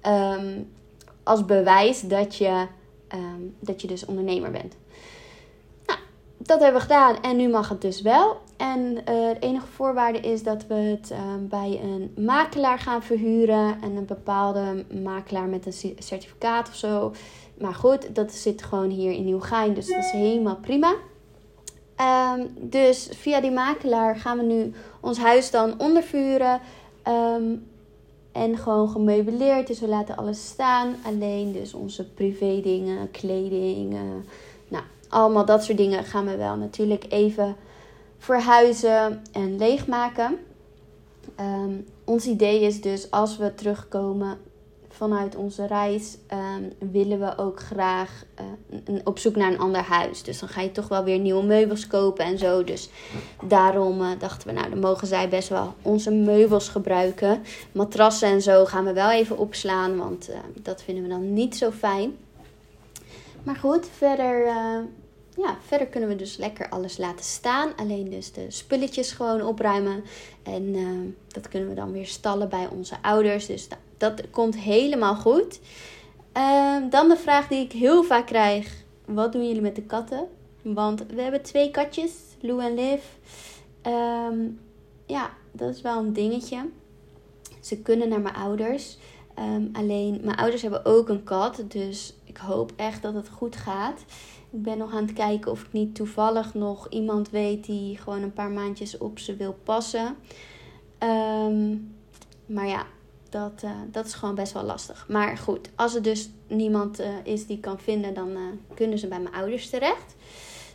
Um, 0.08 0.72
als 1.24 1.46
bewijs 1.46 2.02
dat 2.02 2.36
je, 2.36 2.68
um, 3.14 3.56
dat 3.60 3.82
je 3.82 3.88
dus 3.88 4.06
ondernemer 4.06 4.52
bent. 4.52 4.76
Nou, 5.86 6.00
dat 6.38 6.60
hebben 6.60 6.82
we 6.82 6.88
gedaan 6.88 7.22
en 7.22 7.38
nu 7.38 7.50
mag 7.50 7.70
het 7.70 7.82
dus 7.82 8.02
wel. 8.02 8.38
En 8.58 8.80
uh, 8.80 9.04
de 9.06 9.38
enige 9.40 9.68
voorwaarde 9.68 10.20
is 10.20 10.44
dat 10.44 10.68
we 10.68 10.74
het 10.74 11.12
um, 11.12 11.48
bij 11.48 11.80
een 11.84 12.14
makelaar 12.26 12.80
gaan 12.80 13.04
verhuren. 13.04 13.82
En 13.82 13.96
een 13.96 14.06
bepaalde 14.06 14.86
makelaar 15.04 15.48
met 15.48 15.66
een 15.66 15.96
certificaat 15.98 16.68
of 16.68 16.76
zo. 16.76 17.14
Maar 17.58 17.74
goed, 17.74 18.16
dat 18.16 18.32
zit 18.32 18.63
gewoon 18.63 18.89
hier 18.89 19.12
in 19.12 19.26
Nieuwgein. 19.26 19.74
Dus 19.74 19.88
dat 19.88 20.04
is 20.04 20.12
helemaal 20.12 20.58
prima. 20.62 20.96
Um, 22.38 22.54
dus 22.60 23.10
via 23.12 23.42
die 23.42 23.52
makelaar 23.52 24.16
gaan 24.16 24.38
we 24.38 24.44
nu 24.44 24.74
ons 25.00 25.18
huis 25.18 25.52
dan 25.52 25.80
ondervuren. 25.80 26.60
Um, 27.08 27.72
en 28.32 28.58
gewoon 28.58 28.89
gemeubileerd. 28.89 29.68
Dus 29.68 29.80
we 29.80 29.88
laten 29.88 30.16
alles 30.18 30.46
staan. 30.46 30.96
Alleen 31.04 31.52
dus 31.52 31.74
onze 31.74 32.10
privé 32.10 32.62
dingen, 32.62 33.12
kleding. 33.12 33.94
Uh, 33.94 34.00
nou, 34.68 34.84
allemaal 35.10 35.46
dat 35.46 35.63
soort 35.63 35.78
dingen 35.78 36.04
gaan 36.04 36.26
we 36.26 36.36
wel 36.36 36.56
natuurlijk 36.56 37.06
even 37.10 37.56
verhuizen 38.18 39.22
en 39.32 39.58
leegmaken. 39.58 40.38
Um, 41.39 41.86
ons 42.04 42.26
idee 42.26 42.62
is 42.62 42.82
dus 42.82 43.12
als 43.12 43.38
we 43.38 43.56
terugkomen 43.56 44.38
vanuit 44.93 45.36
onze 45.36 45.67
reis, 45.67 46.17
um, 46.34 46.91
willen 46.91 47.19
we 47.19 47.38
ook 47.38 47.60
graag 47.60 48.25
uh, 48.89 48.99
op 49.03 49.19
zoek 49.19 49.36
naar 49.36 49.51
een 49.51 49.60
ander 49.60 49.82
huis. 49.82 50.23
Dus 50.23 50.39
dan 50.39 50.49
ga 50.49 50.62
je 50.62 50.71
toch 50.71 50.88
wel 50.88 51.03
weer 51.03 51.19
nieuwe 51.19 51.43
meubels 51.43 51.88
kopen 51.88 52.25
en 52.25 52.38
zo. 52.38 52.63
Dus 52.63 52.89
daarom 53.43 54.01
uh, 54.01 54.10
dachten 54.19 54.47
we, 54.47 54.53
nou, 54.53 54.69
dan 54.69 54.79
mogen 54.79 55.08
zij 55.08 55.29
best 55.29 55.49
wel 55.49 55.73
onze 55.82 56.12
meubels 56.12 56.69
gebruiken. 56.69 57.41
Matrassen 57.71 58.29
en 58.29 58.41
zo 58.41 58.65
gaan 58.65 58.86
we 58.86 58.93
wel 58.93 59.12
even 59.12 59.38
opslaan, 59.38 59.97
want 59.97 60.29
uh, 60.29 60.36
dat 60.62 60.82
vinden 60.82 61.03
we 61.03 61.10
dan 61.10 61.34
niet 61.34 61.58
zo 61.58 61.71
fijn. 61.71 62.17
Maar 63.43 63.56
goed, 63.56 63.88
verder 63.97 64.47
ja, 65.36 65.58
verder 65.65 65.88
kunnen 65.88 66.10
we 66.10 66.15
dus 66.15 66.38
lekker 66.38 66.69
alles 66.69 66.97
laten 66.97 67.25
staan. 67.25 67.75
Alleen 67.75 68.10
dus 68.10 68.32
de 68.32 68.45
spulletjes 68.47 69.12
gewoon 69.12 69.41
opruimen. 69.41 70.03
En 70.43 70.75
dat 71.27 71.47
kunnen 71.47 71.69
we 71.69 71.75
dan 71.75 71.91
weer 71.91 72.06
stallen 72.06 72.49
bij 72.49 72.67
onze 72.67 72.95
ouders. 73.01 73.45
Dus 73.45 73.67
dat 74.04 74.30
komt 74.30 74.58
helemaal 74.58 75.16
goed. 75.16 75.60
Uh, 76.38 76.78
dan 76.89 77.10
de 77.10 77.18
vraag 77.18 77.48
die 77.48 77.63
ik 77.63 77.72
heel 77.72 78.04
vaak 78.04 78.26
krijg. 78.26 78.84
Wat 79.06 79.32
doen 79.32 79.48
jullie 79.48 79.62
met 79.62 79.76
de 79.76 79.82
katten? 79.82 80.28
Want 80.62 81.06
we 81.06 81.22
hebben 81.22 81.42
twee 81.42 81.72
katjes, 81.72 82.13
Lou 82.39 82.62
en 82.62 82.74
Liv. 82.74 83.04
Um, 83.88 84.60
ja, 85.06 85.30
dat 85.52 85.76
is 85.76 85.82
wel 85.82 86.00
een 86.00 86.13
dingetje. 86.13 86.70
Ze 87.62 87.82
kunnen 87.82 88.10
naar 88.10 88.22
mijn 88.22 88.36
ouders. 88.36 88.98
Um, 89.39 89.70
alleen 89.74 90.20
mijn 90.24 90.38
ouders 90.38 90.62
hebben 90.62 90.86
ook 90.86 91.10
een 91.10 91.24
kat. 91.24 91.63
Dus 91.68 92.16
ik 92.24 92.38
hoop 92.38 92.72
echt 92.76 93.02
dat 93.02 93.13
het 93.13 93.30
goed 93.30 93.56
gaat. 93.56 94.00
Ik 94.52 94.62
ben 94.62 94.78
nog 94.78 94.94
aan 94.94 95.06
het 95.06 95.13
kijken 95.13 95.52
of 95.52 95.62
ik 95.62 95.72
niet 95.72 95.96
toevallig 95.96 96.54
nog 96.54 96.89
iemand 96.89 97.30
weet 97.30 97.66
die 97.66 97.98
gewoon 97.98 98.22
een 98.22 98.34
paar 98.34 98.52
maandjes 98.52 98.98
op 98.98 99.20
ze 99.20 99.36
wil 99.36 99.58
passen. 99.63 100.16
Maar 102.46 102.68
ja, 102.68 102.86
dat, 103.34 103.62
uh, 103.63 103.72
dat 103.91 104.06
is 104.06 104.13
gewoon 104.13 104.36
best 104.36 104.54
wel 104.54 104.63
lastig. 104.63 105.06
Maar 105.10 105.38
goed, 105.38 105.69
als 105.76 105.96
er 105.96 106.02
dus 106.02 106.30
niemand 106.48 107.00
uh, 107.00 107.08
is 107.24 107.46
die 107.46 107.60
kan 107.60 107.80
vinden, 107.80 108.13
dan 108.13 108.30
uh, 108.30 108.39
kunnen 108.74 109.00
ze 109.00 109.08
bij 109.08 109.19
mijn 109.19 109.36
ouders 109.36 109.69
terecht. 109.69 110.15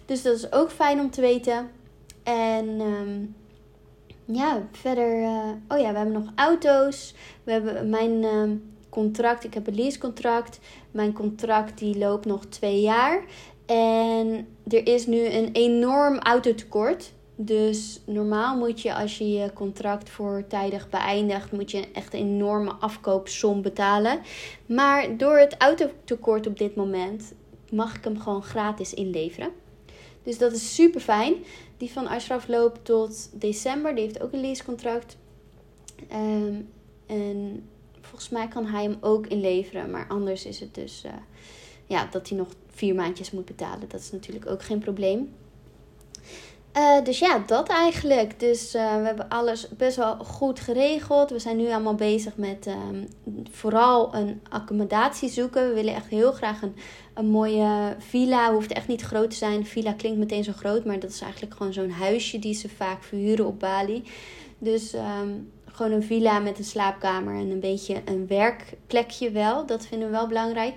Dus 0.05 0.23
dat 0.23 0.37
is 0.37 0.53
ook 0.53 0.71
fijn 0.71 1.01
om 1.01 1.11
te 1.11 1.21
weten. 1.21 1.71
En 2.23 2.81
um, 2.81 3.37
ja, 4.25 4.63
verder. 4.73 5.29
oh 5.69 5.79
ja, 5.79 5.91
we 5.91 5.97
hebben 5.97 6.13
nog 6.13 6.33
auto's. 6.35 7.15
We 7.45 7.53
hebben 7.53 7.91
mijn 7.91 8.63
contract. 8.89 9.45
Ik 9.45 9.55
heb 9.55 9.67
een 9.67 9.75
leasecontract. 9.75 10.61
Mijn 10.91 11.13
contract 11.13 11.79
die 11.79 11.99
loopt 11.99 12.27
nog 12.27 12.45
twee 12.45 12.81
jaar. 12.81 13.25
En 13.67 14.47
er 14.69 14.87
is 14.87 15.07
nu 15.07 15.27
een 15.27 15.53
enorm 15.53 16.19
autotekort. 16.19 17.13
Dus 17.41 18.01
normaal 18.05 18.57
moet 18.57 18.81
je 18.81 18.95
als 18.95 19.19
je 19.19 19.31
je 19.31 19.53
contract 19.53 20.11
voortijdig 20.11 20.89
beëindigt, 20.89 21.53
moet 21.53 21.71
je 21.71 21.91
echt 21.93 22.15
een 22.15 22.21
enorme 22.21 22.73
afkoopsom 22.73 23.63
betalen. 23.63 24.21
Maar 24.67 25.17
door 25.17 25.39
het 25.39 25.57
autotekort 25.59 26.47
op 26.47 26.59
dit 26.59 26.75
moment 26.75 27.33
mag 27.71 27.97
ik 27.97 28.05
hem 28.05 28.21
gewoon 28.21 28.43
gratis 28.43 28.95
inleveren. 28.95 29.51
Dus 30.23 30.39
dat 30.39 30.53
is 30.53 30.75
super 30.75 31.01
fijn. 31.01 31.35
Die 31.77 31.93
van 31.93 32.07
Ashraf 32.07 32.49
loopt 32.49 32.85
tot 32.85 33.31
december. 33.41 33.95
Die 33.95 34.05
heeft 34.05 34.23
ook 34.23 34.33
een 34.33 34.41
leasecontract. 34.41 35.17
Um, 36.13 36.69
en 37.07 37.69
volgens 38.01 38.29
mij 38.29 38.49
kan 38.49 38.67
hij 38.67 38.83
hem 38.83 38.97
ook 39.01 39.27
inleveren. 39.27 39.91
Maar 39.91 40.07
anders 40.09 40.45
is 40.45 40.61
het 40.61 40.75
dus 40.75 41.03
uh, 41.07 41.13
ja, 41.87 42.09
dat 42.11 42.29
hij 42.29 42.39
nog 42.39 42.49
vier 42.69 42.95
maandjes 42.95 43.31
moet 43.31 43.45
betalen. 43.45 43.89
Dat 43.89 44.01
is 44.01 44.11
natuurlijk 44.11 44.51
ook 44.51 44.63
geen 44.63 44.79
probleem. 44.79 45.33
Uh, 46.77 47.05
dus 47.05 47.19
ja, 47.19 47.43
dat 47.47 47.69
eigenlijk. 47.69 48.41
Dus 48.41 48.75
uh, 48.75 48.97
we 48.97 49.07
hebben 49.07 49.29
alles 49.29 49.69
best 49.69 49.97
wel 49.97 50.17
goed 50.17 50.61
geregeld. 50.61 51.31
We 51.31 51.39
zijn 51.39 51.57
nu 51.57 51.71
allemaal 51.71 51.95
bezig 51.95 52.37
met 52.37 52.67
um, 52.67 53.09
vooral 53.51 54.15
een 54.15 54.41
accommodatie 54.49 55.29
zoeken. 55.29 55.69
We 55.69 55.75
willen 55.75 55.95
echt 55.95 56.07
heel 56.07 56.33
graag 56.33 56.63
een, 56.63 56.77
een 57.15 57.27
mooie 57.27 57.97
villa. 57.99 58.53
Hoeft 58.53 58.73
echt 58.73 58.89
niet 58.89 59.03
groot 59.03 59.31
te 59.31 59.37
zijn. 59.37 59.67
Villa 59.67 59.93
klinkt 59.93 60.19
meteen 60.19 60.45
zo 60.45 60.53
groot, 60.57 60.85
maar 60.85 60.99
dat 60.99 61.11
is 61.11 61.21
eigenlijk 61.21 61.55
gewoon 61.55 61.73
zo'n 61.73 61.91
huisje 61.91 62.39
die 62.39 62.55
ze 62.55 62.69
vaak 62.69 63.03
verhuren 63.03 63.47
op 63.47 63.61
Bali. 63.61 64.05
Dus 64.59 64.95
um, 64.95 65.53
gewoon 65.65 65.93
een 65.93 66.03
villa 66.03 66.39
met 66.39 66.59
een 66.59 66.65
slaapkamer 66.65 67.35
en 67.35 67.51
een 67.51 67.61
beetje 67.61 68.03
een 68.05 68.27
werkplekje 68.27 69.31
wel. 69.31 69.67
Dat 69.67 69.87
vinden 69.87 70.09
we 70.09 70.17
wel 70.17 70.27
belangrijk. 70.27 70.77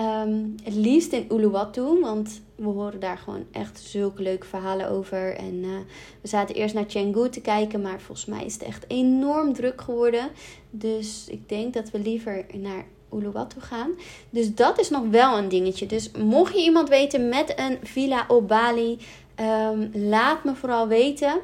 Um, 0.00 0.54
het 0.62 0.74
liefst 0.74 1.12
in 1.12 1.26
Uluwatu, 1.28 2.00
want 2.00 2.40
we 2.54 2.66
horen 2.66 3.00
daar 3.00 3.18
gewoon 3.18 3.44
echt 3.50 3.80
zulke 3.80 4.22
leuke 4.22 4.46
verhalen 4.46 4.90
over. 4.90 5.36
En 5.36 5.54
uh, 5.54 5.78
we 6.20 6.28
zaten 6.28 6.54
eerst 6.54 6.74
naar 6.74 6.86
Canggu 6.86 7.28
te 7.28 7.40
kijken, 7.40 7.80
maar 7.80 8.00
volgens 8.00 8.26
mij 8.26 8.44
is 8.44 8.52
het 8.52 8.62
echt 8.62 8.84
enorm 8.88 9.52
druk 9.52 9.80
geworden. 9.80 10.30
Dus 10.70 11.26
ik 11.28 11.48
denk 11.48 11.74
dat 11.74 11.90
we 11.90 11.98
liever 11.98 12.46
naar 12.52 12.84
Uluwatu 13.12 13.60
gaan. 13.60 13.90
Dus 14.30 14.54
dat 14.54 14.80
is 14.80 14.90
nog 14.90 15.08
wel 15.08 15.38
een 15.38 15.48
dingetje. 15.48 15.86
Dus 15.86 16.10
mocht 16.10 16.54
je 16.54 16.62
iemand 16.62 16.88
weten 16.88 17.28
met 17.28 17.52
een 17.58 17.78
villa 17.82 18.24
op 18.28 18.48
Bali, 18.48 18.98
um, 19.40 19.90
laat 19.92 20.44
me 20.44 20.54
vooral 20.54 20.88
weten. 20.88 21.40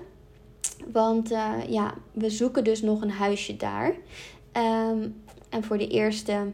Want 0.93 1.33
uh, 1.33 1.53
ja, 1.69 1.95
we 2.13 2.31
zoeken 2.31 2.65
dus 2.65 2.83
nog 2.83 3.03
een 3.03 3.11
huisje 3.11 3.57
daar. 3.57 3.95
Um, 4.53 5.23
en 5.49 5.65
voor 5.65 5.79
de 5.79 5.89
eerste 5.89 6.53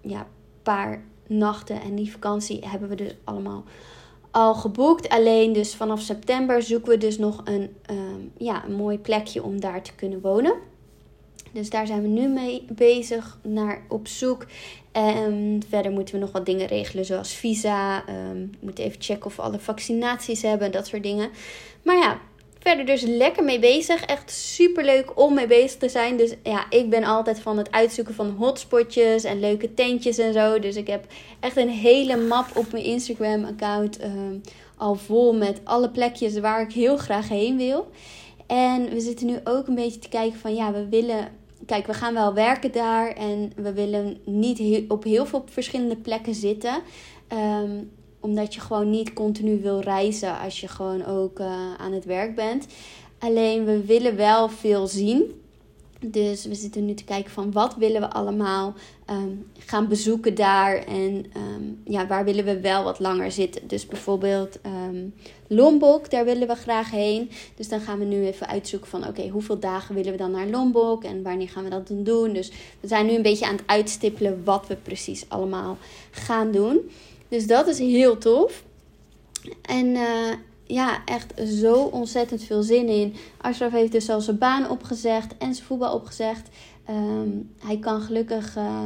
ja, 0.00 0.26
paar 0.62 1.04
nachten 1.26 1.80
en 1.80 1.94
die 1.94 2.12
vakantie 2.12 2.58
hebben 2.66 2.88
we 2.88 2.94
dus 2.94 3.14
allemaal 3.24 3.64
al 4.30 4.54
geboekt. 4.54 5.08
Alleen 5.08 5.52
dus 5.52 5.74
vanaf 5.74 6.00
september 6.00 6.62
zoeken 6.62 6.90
we 6.90 6.98
dus 6.98 7.18
nog 7.18 7.40
een, 7.44 7.76
um, 7.90 8.32
ja, 8.36 8.64
een 8.64 8.74
mooi 8.74 8.98
plekje 8.98 9.42
om 9.42 9.60
daar 9.60 9.82
te 9.82 9.94
kunnen 9.94 10.20
wonen. 10.20 10.54
Dus 11.52 11.70
daar 11.70 11.86
zijn 11.86 12.02
we 12.02 12.08
nu 12.08 12.28
mee 12.28 12.64
bezig, 12.68 13.38
naar 13.42 13.82
op 13.88 14.08
zoek. 14.08 14.46
En 14.92 15.62
verder 15.68 15.92
moeten 15.92 16.14
we 16.14 16.20
nog 16.20 16.32
wat 16.32 16.46
dingen 16.46 16.66
regelen, 16.66 17.04
zoals 17.04 17.32
visa. 17.32 18.08
Um, 18.08 18.50
we 18.50 18.58
moeten 18.60 18.84
even 18.84 19.02
checken 19.02 19.26
of 19.26 19.36
we 19.36 19.42
alle 19.42 19.58
vaccinaties 19.58 20.42
hebben, 20.42 20.72
dat 20.72 20.86
soort 20.86 21.02
dingen. 21.02 21.30
Maar 21.82 21.96
ja, 21.96 22.20
verder 22.66 22.86
dus 22.86 23.02
lekker 23.02 23.44
mee 23.44 23.58
bezig. 23.58 24.04
Echt 24.04 24.30
super 24.30 24.84
leuk 24.84 25.20
om 25.20 25.34
mee 25.34 25.46
bezig 25.46 25.78
te 25.78 25.88
zijn. 25.88 26.16
Dus 26.16 26.34
ja, 26.42 26.70
ik 26.70 26.90
ben 26.90 27.04
altijd 27.04 27.40
van 27.40 27.58
het 27.58 27.70
uitzoeken 27.70 28.14
van 28.14 28.30
hotspotjes 28.30 29.24
en 29.24 29.40
leuke 29.40 29.74
tentjes 29.74 30.18
en 30.18 30.32
zo. 30.32 30.58
Dus 30.58 30.76
ik 30.76 30.86
heb 30.86 31.06
echt 31.40 31.56
een 31.56 31.68
hele 31.68 32.16
map 32.16 32.46
op 32.56 32.72
mijn 32.72 32.84
Instagram-account 32.84 34.00
uh, 34.00 34.06
al 34.76 34.94
vol 34.94 35.34
met 35.34 35.60
alle 35.64 35.90
plekjes 35.90 36.38
waar 36.38 36.60
ik 36.60 36.72
heel 36.72 36.96
graag 36.96 37.28
heen 37.28 37.56
wil. 37.56 37.90
En 38.46 38.88
we 38.88 39.00
zitten 39.00 39.26
nu 39.26 39.36
ook 39.44 39.66
een 39.66 39.74
beetje 39.74 40.00
te 40.00 40.08
kijken 40.08 40.38
van 40.38 40.54
ja, 40.54 40.72
we 40.72 40.88
willen. 40.88 41.28
Kijk, 41.66 41.86
we 41.86 41.94
gaan 41.94 42.14
wel 42.14 42.34
werken 42.34 42.72
daar 42.72 43.08
en 43.08 43.52
we 43.56 43.72
willen 43.72 44.18
niet 44.24 44.84
op 44.88 45.04
heel 45.04 45.26
veel 45.26 45.44
verschillende 45.50 45.96
plekken 45.96 46.34
zitten. 46.34 46.82
Um, 47.62 47.90
omdat 48.26 48.54
je 48.54 48.60
gewoon 48.60 48.90
niet 48.90 49.12
continu 49.12 49.60
wil 49.60 49.80
reizen 49.80 50.38
als 50.38 50.60
je 50.60 50.68
gewoon 50.68 51.04
ook 51.04 51.38
uh, 51.38 51.74
aan 51.78 51.92
het 51.92 52.04
werk 52.04 52.34
bent. 52.34 52.66
Alleen 53.18 53.64
we 53.64 53.84
willen 53.84 54.16
wel 54.16 54.48
veel 54.48 54.86
zien. 54.86 55.40
Dus 56.00 56.44
we 56.44 56.54
zitten 56.54 56.84
nu 56.84 56.94
te 56.94 57.04
kijken 57.04 57.30
van 57.30 57.52
wat 57.52 57.74
willen 57.74 58.00
we 58.00 58.10
allemaal 58.10 58.74
um, 59.10 59.50
gaan 59.58 59.88
bezoeken 59.88 60.34
daar. 60.34 60.76
En 60.76 61.24
um, 61.36 61.80
ja, 61.84 62.06
waar 62.06 62.24
willen 62.24 62.44
we 62.44 62.60
wel 62.60 62.84
wat 62.84 62.98
langer 62.98 63.32
zitten. 63.32 63.68
Dus 63.68 63.86
bijvoorbeeld 63.86 64.58
um, 64.66 65.14
Lombok, 65.48 66.10
daar 66.10 66.24
willen 66.24 66.48
we 66.48 66.54
graag 66.54 66.90
heen. 66.90 67.30
Dus 67.54 67.68
dan 67.68 67.80
gaan 67.80 67.98
we 67.98 68.04
nu 68.04 68.26
even 68.26 68.48
uitzoeken 68.48 68.88
van 68.88 69.06
oké, 69.06 69.28
hoeveel 69.28 69.58
dagen 69.58 69.94
willen 69.94 70.12
we 70.12 70.18
dan 70.18 70.30
naar 70.30 70.46
Lombok. 70.46 71.04
En 71.04 71.22
wanneer 71.22 71.48
gaan 71.48 71.64
we 71.64 71.70
dat 71.70 71.88
dan 71.88 72.04
doen. 72.04 72.32
Dus 72.32 72.52
we 72.80 72.88
zijn 72.88 73.06
nu 73.06 73.14
een 73.14 73.22
beetje 73.22 73.46
aan 73.46 73.56
het 73.56 73.66
uitstippelen 73.66 74.44
wat 74.44 74.66
we 74.66 74.76
precies 74.76 75.24
allemaal 75.28 75.76
gaan 76.10 76.50
doen. 76.52 76.90
Dus 77.28 77.46
dat 77.46 77.66
is 77.66 77.78
heel 77.78 78.18
tof. 78.18 78.64
En 79.62 79.86
uh, 79.86 80.32
ja, 80.64 81.04
echt 81.04 81.32
zo 81.46 81.74
ontzettend 81.74 82.42
veel 82.42 82.62
zin 82.62 82.88
in. 82.88 83.14
Ashraf 83.36 83.72
heeft 83.72 83.92
dus 83.92 84.08
al 84.08 84.20
zijn 84.20 84.38
baan 84.38 84.70
opgezegd 84.70 85.36
en 85.38 85.54
zijn 85.54 85.66
voetbal 85.66 85.94
opgezegd. 85.94 86.48
Um, 86.90 87.50
hij 87.58 87.78
kan 87.78 88.00
gelukkig 88.00 88.56
uh, 88.56 88.84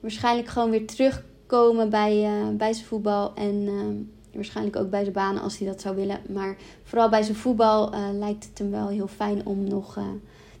waarschijnlijk 0.00 0.48
gewoon 0.48 0.70
weer 0.70 0.86
terugkomen 0.86 1.90
bij, 1.90 2.24
uh, 2.24 2.48
bij 2.56 2.72
zijn 2.72 2.86
voetbal. 2.86 3.34
En 3.34 3.54
uh, 3.54 3.82
waarschijnlijk 4.34 4.76
ook 4.76 4.90
bij 4.90 5.02
zijn 5.02 5.14
baan 5.14 5.40
als 5.40 5.58
hij 5.58 5.66
dat 5.66 5.80
zou 5.80 5.96
willen. 5.96 6.20
Maar 6.28 6.56
vooral 6.82 7.08
bij 7.08 7.22
zijn 7.22 7.36
voetbal 7.36 7.90
lijkt 8.12 8.44
het 8.44 8.58
hem 8.58 8.70
wel 8.70 8.88
heel 8.88 9.08
fijn 9.08 9.46
om 9.46 9.68
nog 9.68 9.98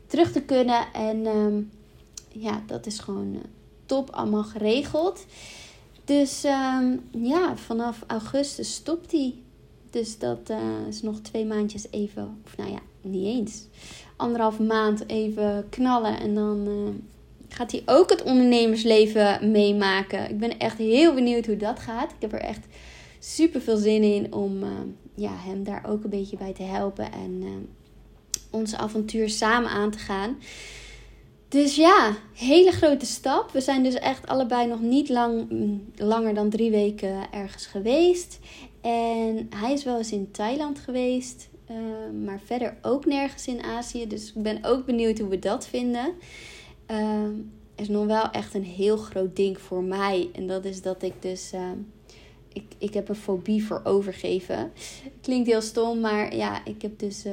terug 0.06 0.32
te 0.32 0.40
kunnen. 0.42 0.92
En 0.92 1.26
um, 1.26 1.70
ja, 2.28 2.62
dat 2.66 2.86
is 2.86 2.98
gewoon 2.98 3.36
top 3.86 4.10
allemaal 4.10 4.44
geregeld. 4.44 5.24
Dus 6.04 6.44
um, 6.44 7.00
ja, 7.10 7.56
vanaf 7.56 8.02
augustus 8.06 8.74
stopt 8.74 9.12
hij. 9.12 9.34
Dus 9.90 10.18
dat 10.18 10.50
uh, 10.50 10.58
is 10.88 11.02
nog 11.02 11.20
twee 11.20 11.44
maandjes 11.44 11.86
even, 11.90 12.40
of 12.44 12.56
nou 12.56 12.70
ja, 12.70 12.78
niet 13.00 13.26
eens. 13.26 13.62
Anderhalf 14.16 14.58
maand 14.58 15.08
even 15.08 15.66
knallen. 15.68 16.20
En 16.20 16.34
dan 16.34 16.68
uh, 16.68 16.88
gaat 17.48 17.72
hij 17.72 17.82
ook 17.86 18.10
het 18.10 18.22
ondernemersleven 18.22 19.50
meemaken. 19.50 20.30
Ik 20.30 20.38
ben 20.38 20.58
echt 20.58 20.78
heel 20.78 21.14
benieuwd 21.14 21.46
hoe 21.46 21.56
dat 21.56 21.78
gaat. 21.78 22.10
Ik 22.10 22.20
heb 22.20 22.32
er 22.32 22.40
echt 22.40 22.66
super 23.18 23.60
veel 23.60 23.76
zin 23.76 24.02
in 24.02 24.32
om 24.32 24.58
ja, 25.14 25.32
hem 25.34 25.64
daar 25.64 25.84
ook 25.88 26.04
een 26.04 26.10
beetje 26.10 26.36
bij 26.36 26.52
te 26.52 26.62
helpen. 26.62 27.12
En 27.12 27.42
ons 28.50 28.74
avontuur 28.74 29.28
samen 29.28 29.70
aan 29.70 29.90
te 29.90 29.98
gaan. 29.98 30.36
Dus 31.48 31.76
ja, 31.76 32.16
hele 32.32 32.70
grote 32.70 33.06
stap. 33.06 33.50
We 33.50 33.60
zijn 33.60 33.82
dus 33.82 33.94
echt 33.94 34.26
allebei 34.26 34.66
nog 34.66 34.80
niet 34.80 35.08
lang, 35.08 35.50
mm, 35.50 35.84
langer 35.96 36.34
dan 36.34 36.50
drie 36.50 36.70
weken 36.70 37.32
ergens 37.32 37.66
geweest. 37.66 38.38
En 38.80 39.46
hij 39.56 39.72
is 39.72 39.84
wel 39.84 39.98
eens 39.98 40.12
in 40.12 40.30
Thailand 40.30 40.78
geweest, 40.78 41.48
uh, 41.70 41.76
maar 42.24 42.40
verder 42.44 42.76
ook 42.82 43.06
nergens 43.06 43.46
in 43.46 43.62
Azië. 43.62 44.06
Dus 44.06 44.28
ik 44.28 44.42
ben 44.42 44.64
ook 44.64 44.86
benieuwd 44.86 45.18
hoe 45.18 45.28
we 45.28 45.38
dat 45.38 45.66
vinden. 45.66 46.12
Uh, 46.90 47.28
is 47.74 47.88
nog 47.88 48.06
wel 48.06 48.30
echt 48.30 48.54
een 48.54 48.64
heel 48.64 48.96
groot 48.96 49.36
ding 49.36 49.60
voor 49.60 49.82
mij. 49.82 50.28
En 50.32 50.46
dat 50.46 50.64
is 50.64 50.82
dat 50.82 51.02
ik 51.02 51.22
dus. 51.22 51.52
Uh, 51.54 51.70
ik, 52.52 52.64
ik 52.78 52.94
heb 52.94 53.08
een 53.08 53.14
fobie 53.14 53.66
voor 53.66 53.80
overgeven. 53.84 54.72
Klinkt 55.20 55.48
heel 55.48 55.60
stom, 55.60 56.00
maar 56.00 56.36
ja, 56.36 56.64
ik 56.64 56.82
heb 56.82 56.98
dus 56.98 57.24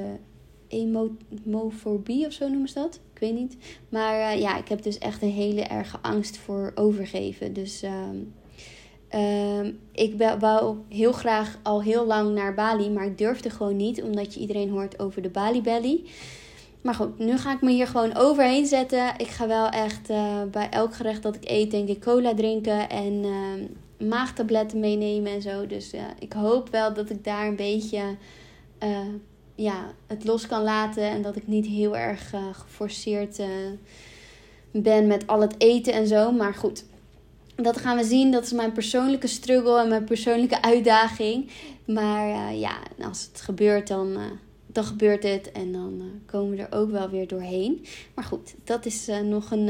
emofobie 0.72 2.26
of 2.26 2.34
zo 2.34 2.48
noemen 2.50 2.68
ze 2.68 2.74
dat. 2.74 3.00
Ik 3.14 3.20
weet 3.20 3.34
niet. 3.34 3.58
Maar 3.90 4.36
uh, 4.36 4.42
ja, 4.42 4.58
ik 4.58 4.68
heb 4.68 4.82
dus 4.82 4.98
echt 4.98 5.22
een 5.22 5.32
hele 5.32 5.62
erge 5.62 5.98
angst 6.02 6.38
voor 6.38 6.72
overgeven. 6.76 7.54
Dus 7.54 7.84
uh, 7.84 8.10
ik 9.92 10.38
wou 10.40 10.78
heel 10.90 11.12
graag 11.12 11.60
al 11.64 11.82
heel 11.82 12.06
lang 12.06 12.34
naar 12.34 12.54
Bali, 12.54 12.90
maar 12.90 13.06
ik 13.06 13.18
durfde 13.18 13.50
gewoon 13.50 13.76
niet, 13.76 14.04
omdat 14.04 14.34
je 14.34 14.40
iedereen 14.40 14.70
hoort 14.70 15.00
over 15.00 15.22
de 15.22 15.30
Bali 15.30 15.62
Belly. 15.62 16.04
Maar 16.82 16.94
goed, 16.94 17.18
nu 17.18 17.38
ga 17.38 17.54
ik 17.54 17.62
me 17.62 17.72
hier 17.72 17.88
gewoon 17.88 18.16
overheen 18.16 18.66
zetten. 18.66 19.14
Ik 19.18 19.28
ga 19.28 19.48
wel 19.48 19.70
echt 19.70 20.10
uh, 20.10 20.44
bij 20.52 20.70
elk 20.70 20.96
gerecht 20.96 21.24
dat 21.24 21.36
ik 21.36 21.50
eet, 21.50 21.72
denk 21.72 21.90
ik, 21.90 22.02
cola 22.02 22.34
drinken 22.34 22.90
en 22.90 23.14
uh, 23.14 24.10
maagtabletten 24.10 24.80
meenemen 24.80 25.32
en 25.32 25.42
zo. 25.42 25.68
Dus 25.68 25.94
uh, 25.94 26.02
ik 26.20 26.34
hoop 26.34 26.70
wel 26.70 26.94
dat 26.94 27.10
ik 27.10 27.24
daar 27.24 27.48
een 27.48 27.56
beetje 27.56 28.02
eh, 28.78 28.98
ja, 29.56 29.94
het 30.08 30.24
los 30.24 30.48
kan 30.48 30.64
laten. 30.64 31.04
En 31.04 31.22
dat 31.22 31.36
ik 31.36 31.48
niet 31.48 31.66
heel 31.66 31.98
erg 31.98 32.34
uh, 32.34 32.42
geforceerd 32.52 33.40
uh, 33.40 33.48
ben 34.72 35.08
met 35.08 35.28
al 35.28 35.42
het 35.42 35.56
eten 35.58 35.94
en 35.94 36.08
zo. 36.08 36.32
Maar 36.32 36.54
goed, 36.54 36.86
dat 37.56 37.78
gaan 37.78 37.98
we 37.98 38.04
zien. 38.04 38.32
Dat 38.32 38.44
is 38.44 38.52
mijn 38.52 38.72
persoonlijke 38.72 39.28
struggle 39.28 39.80
en 39.82 39.90
mijn 39.90 40.04
persoonlijke 40.04 40.62
uitdaging. 40.62 41.50
Maar 41.86 42.28
uh, 42.28 42.60
ja, 42.60 42.78
als 43.02 43.28
het 43.32 43.42
gebeurt, 43.42 43.88
dan, 43.88 44.18
dan 44.66 44.84
gebeurt 44.84 45.24
het. 45.24 45.52
En 45.52 45.72
dan 45.72 46.02
komen 46.26 46.56
we 46.56 46.64
er 46.64 46.78
ook 46.80 46.92
wel 46.92 47.10
weer 47.10 47.28
doorheen. 47.28 47.86
Maar 48.14 48.26
goed, 48.26 48.54
dat 48.64 48.86
is 48.86 49.08
nog 49.24 49.52
een, 49.52 49.70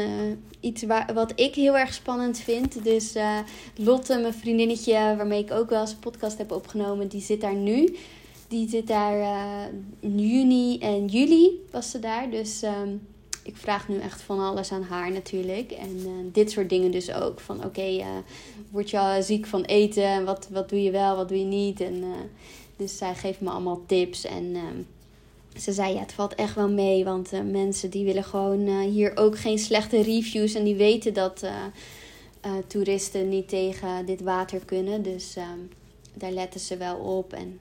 iets 0.60 0.84
waar, 0.84 1.14
wat 1.14 1.32
ik 1.36 1.56
heel 1.56 1.78
erg 1.78 1.94
spannend 1.94 2.38
vind. 2.38 2.84
Dus 2.84 3.16
Lotte, 3.76 4.18
mijn 4.18 4.34
vriendinnetje, 4.34 4.94
waarmee 4.94 5.44
ik 5.44 5.52
ook 5.52 5.70
wel 5.70 5.82
eens 5.82 5.92
een 5.92 6.00
podcast 6.00 6.38
heb 6.38 6.52
opgenomen, 6.52 7.08
die 7.08 7.22
zit 7.22 7.42
daar 7.42 7.56
nu. 7.56 7.96
Die 8.52 8.70
zit 8.70 8.88
daar 8.88 9.18
uh, 9.18 9.74
in 10.00 10.20
juni 10.20 10.80
en 10.80 11.06
juli 11.06 11.66
was 11.70 11.92
ze 11.92 12.00
daar. 12.00 12.30
Dus 12.30 12.64
um, 12.64 13.08
ik 13.44 13.58
vraag 13.58 13.88
nu 13.88 14.00
echt 14.00 14.22
van 14.22 14.40
alles 14.40 14.72
aan 14.72 14.84
haar 14.84 15.12
natuurlijk. 15.12 15.72
En 15.72 15.98
uh, 15.98 16.12
dit 16.32 16.52
soort 16.52 16.70
dingen 16.70 16.92
dus 16.92 17.14
ook. 17.14 17.40
Van 17.40 17.66
oké, 17.66 17.88
uh, 17.88 18.06
word 18.70 18.90
je 18.90 19.00
al 19.00 19.24
ziek 19.24 19.46
van 19.46 19.64
eten? 19.64 20.26
Wat, 20.26 20.48
wat 20.50 20.70
doe 20.70 20.84
je 20.84 20.92
wel, 20.92 21.16
wat 21.16 21.30
doe 21.30 21.40
je 21.40 21.46
niet? 21.46 21.82
En, 21.82 22.04
dus 22.76 22.98
zij 22.98 23.16
geeft 23.16 23.42
me 23.42 23.50
allemaal 23.50 23.82
tips. 23.86 24.26
En 24.26 24.56
ehm, 24.56 24.82
ze 25.62 25.72
zei 25.72 25.94
ja, 25.94 26.00
het 26.00 26.14
valt 26.14 26.36
echt 26.36 26.56
wel 26.56 26.70
mee. 26.70 27.04
Want 27.04 27.32
mensen 27.52 27.90
die 27.90 28.06
willen 28.06 28.24
gewoon 28.24 28.68
hier 28.82 29.18
ook 29.18 29.38
geen 29.38 29.60
slechte 29.60 30.02
reviews. 30.02 30.54
En 30.54 30.64
die 30.64 30.76
weten 30.76 31.14
dat 31.14 31.46
toeristen 32.68 33.30
niet 33.30 33.50
tegen 33.50 34.06
dit 34.06 34.22
water 34.22 34.66
kunnen. 34.66 35.02
Dus 35.02 35.36
um, 35.36 35.70
daar 36.14 36.32
letten 36.32 36.60
ze 36.60 36.78
wel 36.78 36.98
op. 36.98 37.34
En 37.34 37.60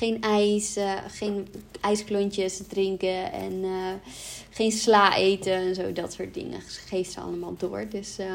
geen 0.00 0.22
ijs, 0.22 0.76
uh, 0.76 0.92
geen 1.08 1.48
ijsklontjes 1.80 2.60
drinken 2.68 3.32
en 3.32 3.52
uh, 3.52 3.92
geen 4.50 4.72
sla 4.72 5.16
eten 5.16 5.52
en 5.52 5.74
zo, 5.74 5.92
dat 5.92 6.12
soort 6.12 6.34
dingen. 6.34 6.60
Geeft 6.86 7.12
ze 7.12 7.20
allemaal 7.20 7.54
door. 7.58 7.86
Dus 7.90 8.18
uh, 8.18 8.26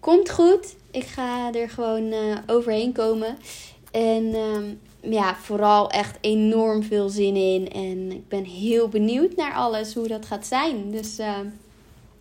komt 0.00 0.30
goed. 0.30 0.74
Ik 0.90 1.04
ga 1.04 1.52
er 1.54 1.70
gewoon 1.70 2.12
uh, 2.12 2.36
overheen 2.46 2.92
komen. 2.92 3.38
En 3.90 4.34
um, 4.34 4.80
ja, 5.00 5.36
vooral 5.36 5.90
echt 5.90 6.18
enorm 6.20 6.82
veel 6.82 7.08
zin 7.08 7.36
in. 7.36 7.72
En 7.72 8.12
ik 8.12 8.28
ben 8.28 8.44
heel 8.44 8.88
benieuwd 8.88 9.36
naar 9.36 9.54
alles, 9.54 9.94
hoe 9.94 10.08
dat 10.08 10.26
gaat 10.26 10.46
zijn. 10.46 10.90
Dus 10.90 11.16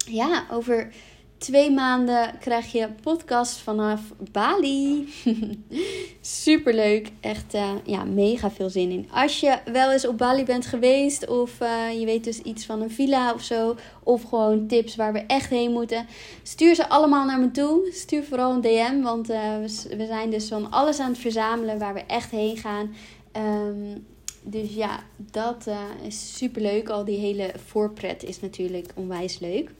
ja, 0.05 0.45
over 0.51 0.93
twee 1.37 1.71
maanden 1.71 2.37
krijg 2.39 2.71
je 2.71 2.89
podcast 3.01 3.57
vanaf 3.57 4.01
Bali. 4.31 5.13
Superleuk. 6.21 7.11
Echt 7.19 7.55
uh, 7.55 7.71
ja, 7.83 8.03
mega 8.03 8.51
veel 8.51 8.69
zin 8.69 8.91
in. 8.91 9.09
Als 9.11 9.39
je 9.39 9.57
wel 9.71 9.91
eens 9.91 10.07
op 10.07 10.17
Bali 10.17 10.43
bent 10.43 10.65
geweest 10.65 11.27
of 11.27 11.61
uh, 11.61 11.99
je 11.99 12.05
weet 12.05 12.23
dus 12.23 12.39
iets 12.39 12.65
van 12.65 12.81
een 12.81 12.91
villa 12.91 13.33
of 13.33 13.41
zo. 13.41 13.75
Of 14.03 14.23
gewoon 14.23 14.67
tips 14.67 14.95
waar 14.95 15.13
we 15.13 15.19
echt 15.19 15.49
heen 15.49 15.71
moeten. 15.71 16.05
Stuur 16.43 16.75
ze 16.75 16.89
allemaal 16.89 17.25
naar 17.25 17.39
me 17.39 17.51
toe. 17.51 17.89
Stuur 17.91 18.23
vooral 18.23 18.53
een 18.53 18.61
DM. 18.61 19.01
Want 19.01 19.29
uh, 19.29 19.57
we, 19.57 19.95
we, 19.97 20.05
zijn 20.05 20.29
dus 20.29 20.47
van 20.47 20.71
alles 20.71 20.99
aan 20.99 21.11
het 21.11 21.19
verzamelen 21.19 21.79
waar 21.79 21.93
we 21.93 22.03
echt 22.07 22.31
heen 22.31 22.57
gaan. 22.57 22.93
Um, 23.37 24.05
dus 24.41 24.75
ja, 24.75 24.99
dat 25.31 25.67
is 26.03 26.37
super 26.37 26.61
leuk. 26.61 26.89
Al 26.89 27.05
die 27.05 27.17
hele 27.17 27.51
voorpret 27.65 28.23
is 28.23 28.39
natuurlijk 28.39 28.91
onwijs 28.95 29.39
leuk. 29.39 29.71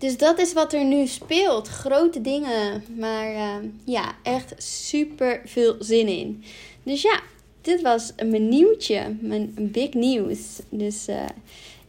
Dus 0.00 0.16
dat 0.16 0.38
is 0.38 0.52
wat 0.52 0.72
er 0.72 0.84
nu 0.84 1.06
speelt. 1.06 1.68
Grote 1.68 2.20
dingen. 2.20 2.84
Maar 2.96 3.32
uh, 3.32 3.54
ja, 3.84 4.14
echt 4.22 4.54
super 4.58 5.40
veel 5.44 5.76
zin 5.78 6.08
in. 6.08 6.44
Dus 6.82 7.02
ja, 7.02 7.20
dit 7.60 7.82
was 7.82 8.12
mijn 8.26 8.48
nieuwtje. 8.48 9.16
Mijn 9.20 9.54
big 9.56 9.92
news. 9.94 10.60
Dus 10.68 11.08
uh, 11.08 11.24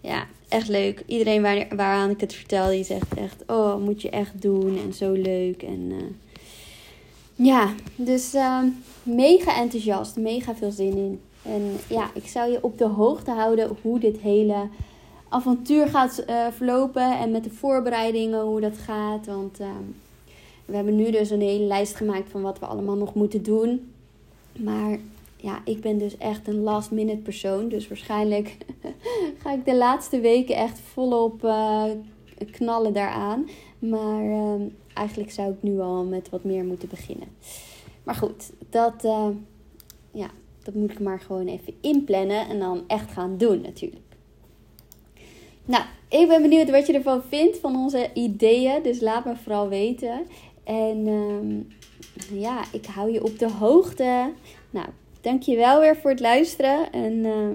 ja, 0.02 0.28
echt 0.50 0.68
leuk. 0.68 1.04
Iedereen 1.06 1.42
waar, 1.42 1.68
waaraan 1.76 2.10
ik 2.10 2.22
het 2.22 2.34
vertel, 2.34 2.70
die 2.70 2.84
zegt 2.84 3.14
echt... 3.18 3.44
Oh, 3.48 3.76
moet 3.76 4.02
je 4.02 4.10
echt 4.10 4.42
doen. 4.42 4.80
En 4.86 4.94
zo 4.94 5.12
leuk. 5.12 5.64
En 5.64 5.92
uh, 5.92 5.98
ja, 7.36 7.74
dus 7.96 8.32
mega 9.04 9.56
enthousiast. 9.56 10.16
Mega 10.16 10.56
veel 10.56 10.72
zin 10.72 10.98
in. 10.98 11.22
En 11.42 11.78
ja, 11.88 12.12
ik 12.14 12.28
zou 12.28 12.52
je 12.52 12.64
op 12.64 12.78
de 12.78 12.88
hoogte 12.88 13.32
houden 13.32 13.78
hoe 13.82 14.00
dit 14.00 14.20
hele 14.20 14.68
avontuur 15.32 15.88
gaat 15.88 16.24
uh, 16.30 16.48
verlopen 16.52 17.20
en 17.20 17.32
met 17.32 17.44
de 17.44 17.50
voorbereidingen, 17.50 18.42
hoe 18.42 18.62
dat 18.62 18.78
gaat. 18.78 19.26
Want 19.26 19.60
uh, 19.60 19.68
we 20.66 20.76
hebben 20.76 20.96
nu 20.96 21.12
dus 21.12 21.30
een 21.30 21.42
hele 21.42 21.64
lijst 21.64 21.96
gemaakt 21.96 22.30
van 22.30 22.42
wat 22.42 22.60
we 22.60 22.66
allemaal 22.66 22.96
nog 22.96 23.14
moeten 23.14 23.44
doen. 23.44 23.92
Maar 24.60 25.00
ja, 25.36 25.62
ik 25.66 25.82
ben 25.82 25.98
dus 25.98 26.18
echt 26.18 26.48
een 26.48 26.62
last 26.62 26.92
minute 26.92 27.22
persoon. 27.22 27.70
Dus 27.70 27.88
waarschijnlijk 27.88 28.58
ga 29.42 29.54
ik 29.54 29.66
de 29.66 29.76
laatste 29.76 30.20
weken 30.20 30.56
echt 30.56 30.80
volop 30.80 31.44
uh, 31.44 31.84
knallen 32.52 32.94
daaraan. 32.94 33.50
Maar 33.80 34.24
ehm, 34.24 34.62
eigenlijk 34.94 35.32
zou 35.32 35.52
ik 35.52 35.64
nu 35.64 35.80
al 35.80 36.04
met 36.04 36.30
wat 36.30 36.44
meer 36.44 36.64
moeten 36.64 36.90
beginnen. 36.90 37.28
Maar 38.04 38.16
goed, 38.16 38.52
dat, 38.70 38.94
ja, 40.12 40.30
dat 40.64 40.74
moet 40.74 40.92
ik 40.92 41.00
maar 41.00 41.20
gewoon 41.20 41.48
even 41.48 41.74
inplannen 41.82 42.48
en 42.48 42.60
dan 42.60 42.84
echt 42.88 43.12
gaan 43.12 43.38
doen 43.38 43.62
natuurlijk. 43.62 44.11
Nou, 45.72 45.84
ik 46.10 46.28
ben 46.28 46.42
benieuwd 46.42 46.70
wat 46.70 46.88
je 46.88 46.94
ervan 46.94 47.22
vindt, 47.30 47.58
van 47.58 47.76
onze 47.76 48.10
ideeën. 48.14 48.84
Dus 48.84 49.02
laat 49.02 49.26
me 49.26 49.36
vooral 49.36 49.70
weten. 49.70 50.22
En 50.64 51.08
um, 51.08 51.68
ja, 52.40 52.64
ik 52.72 52.86
hou 52.86 53.12
je 53.12 53.24
op 53.24 53.40
de 53.40 53.50
hoogte. 53.50 54.32
Nou, 54.70 54.88
dankjewel 55.22 55.80
weer 55.80 55.98
voor 55.98 56.10
het 56.10 56.20
luisteren. 56.20 56.92
En 56.92 57.14
uh, 57.14 57.48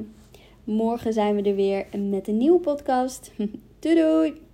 morgen 0.65 1.13
zijn 1.13 1.35
we 1.35 1.43
er 1.43 1.55
weer 1.55 1.87
met 2.11 2.29
een 2.29 2.37
nieuwe 2.37 2.61
podcast. 2.61 3.33
doei 3.81 3.95
doei! 3.95 4.46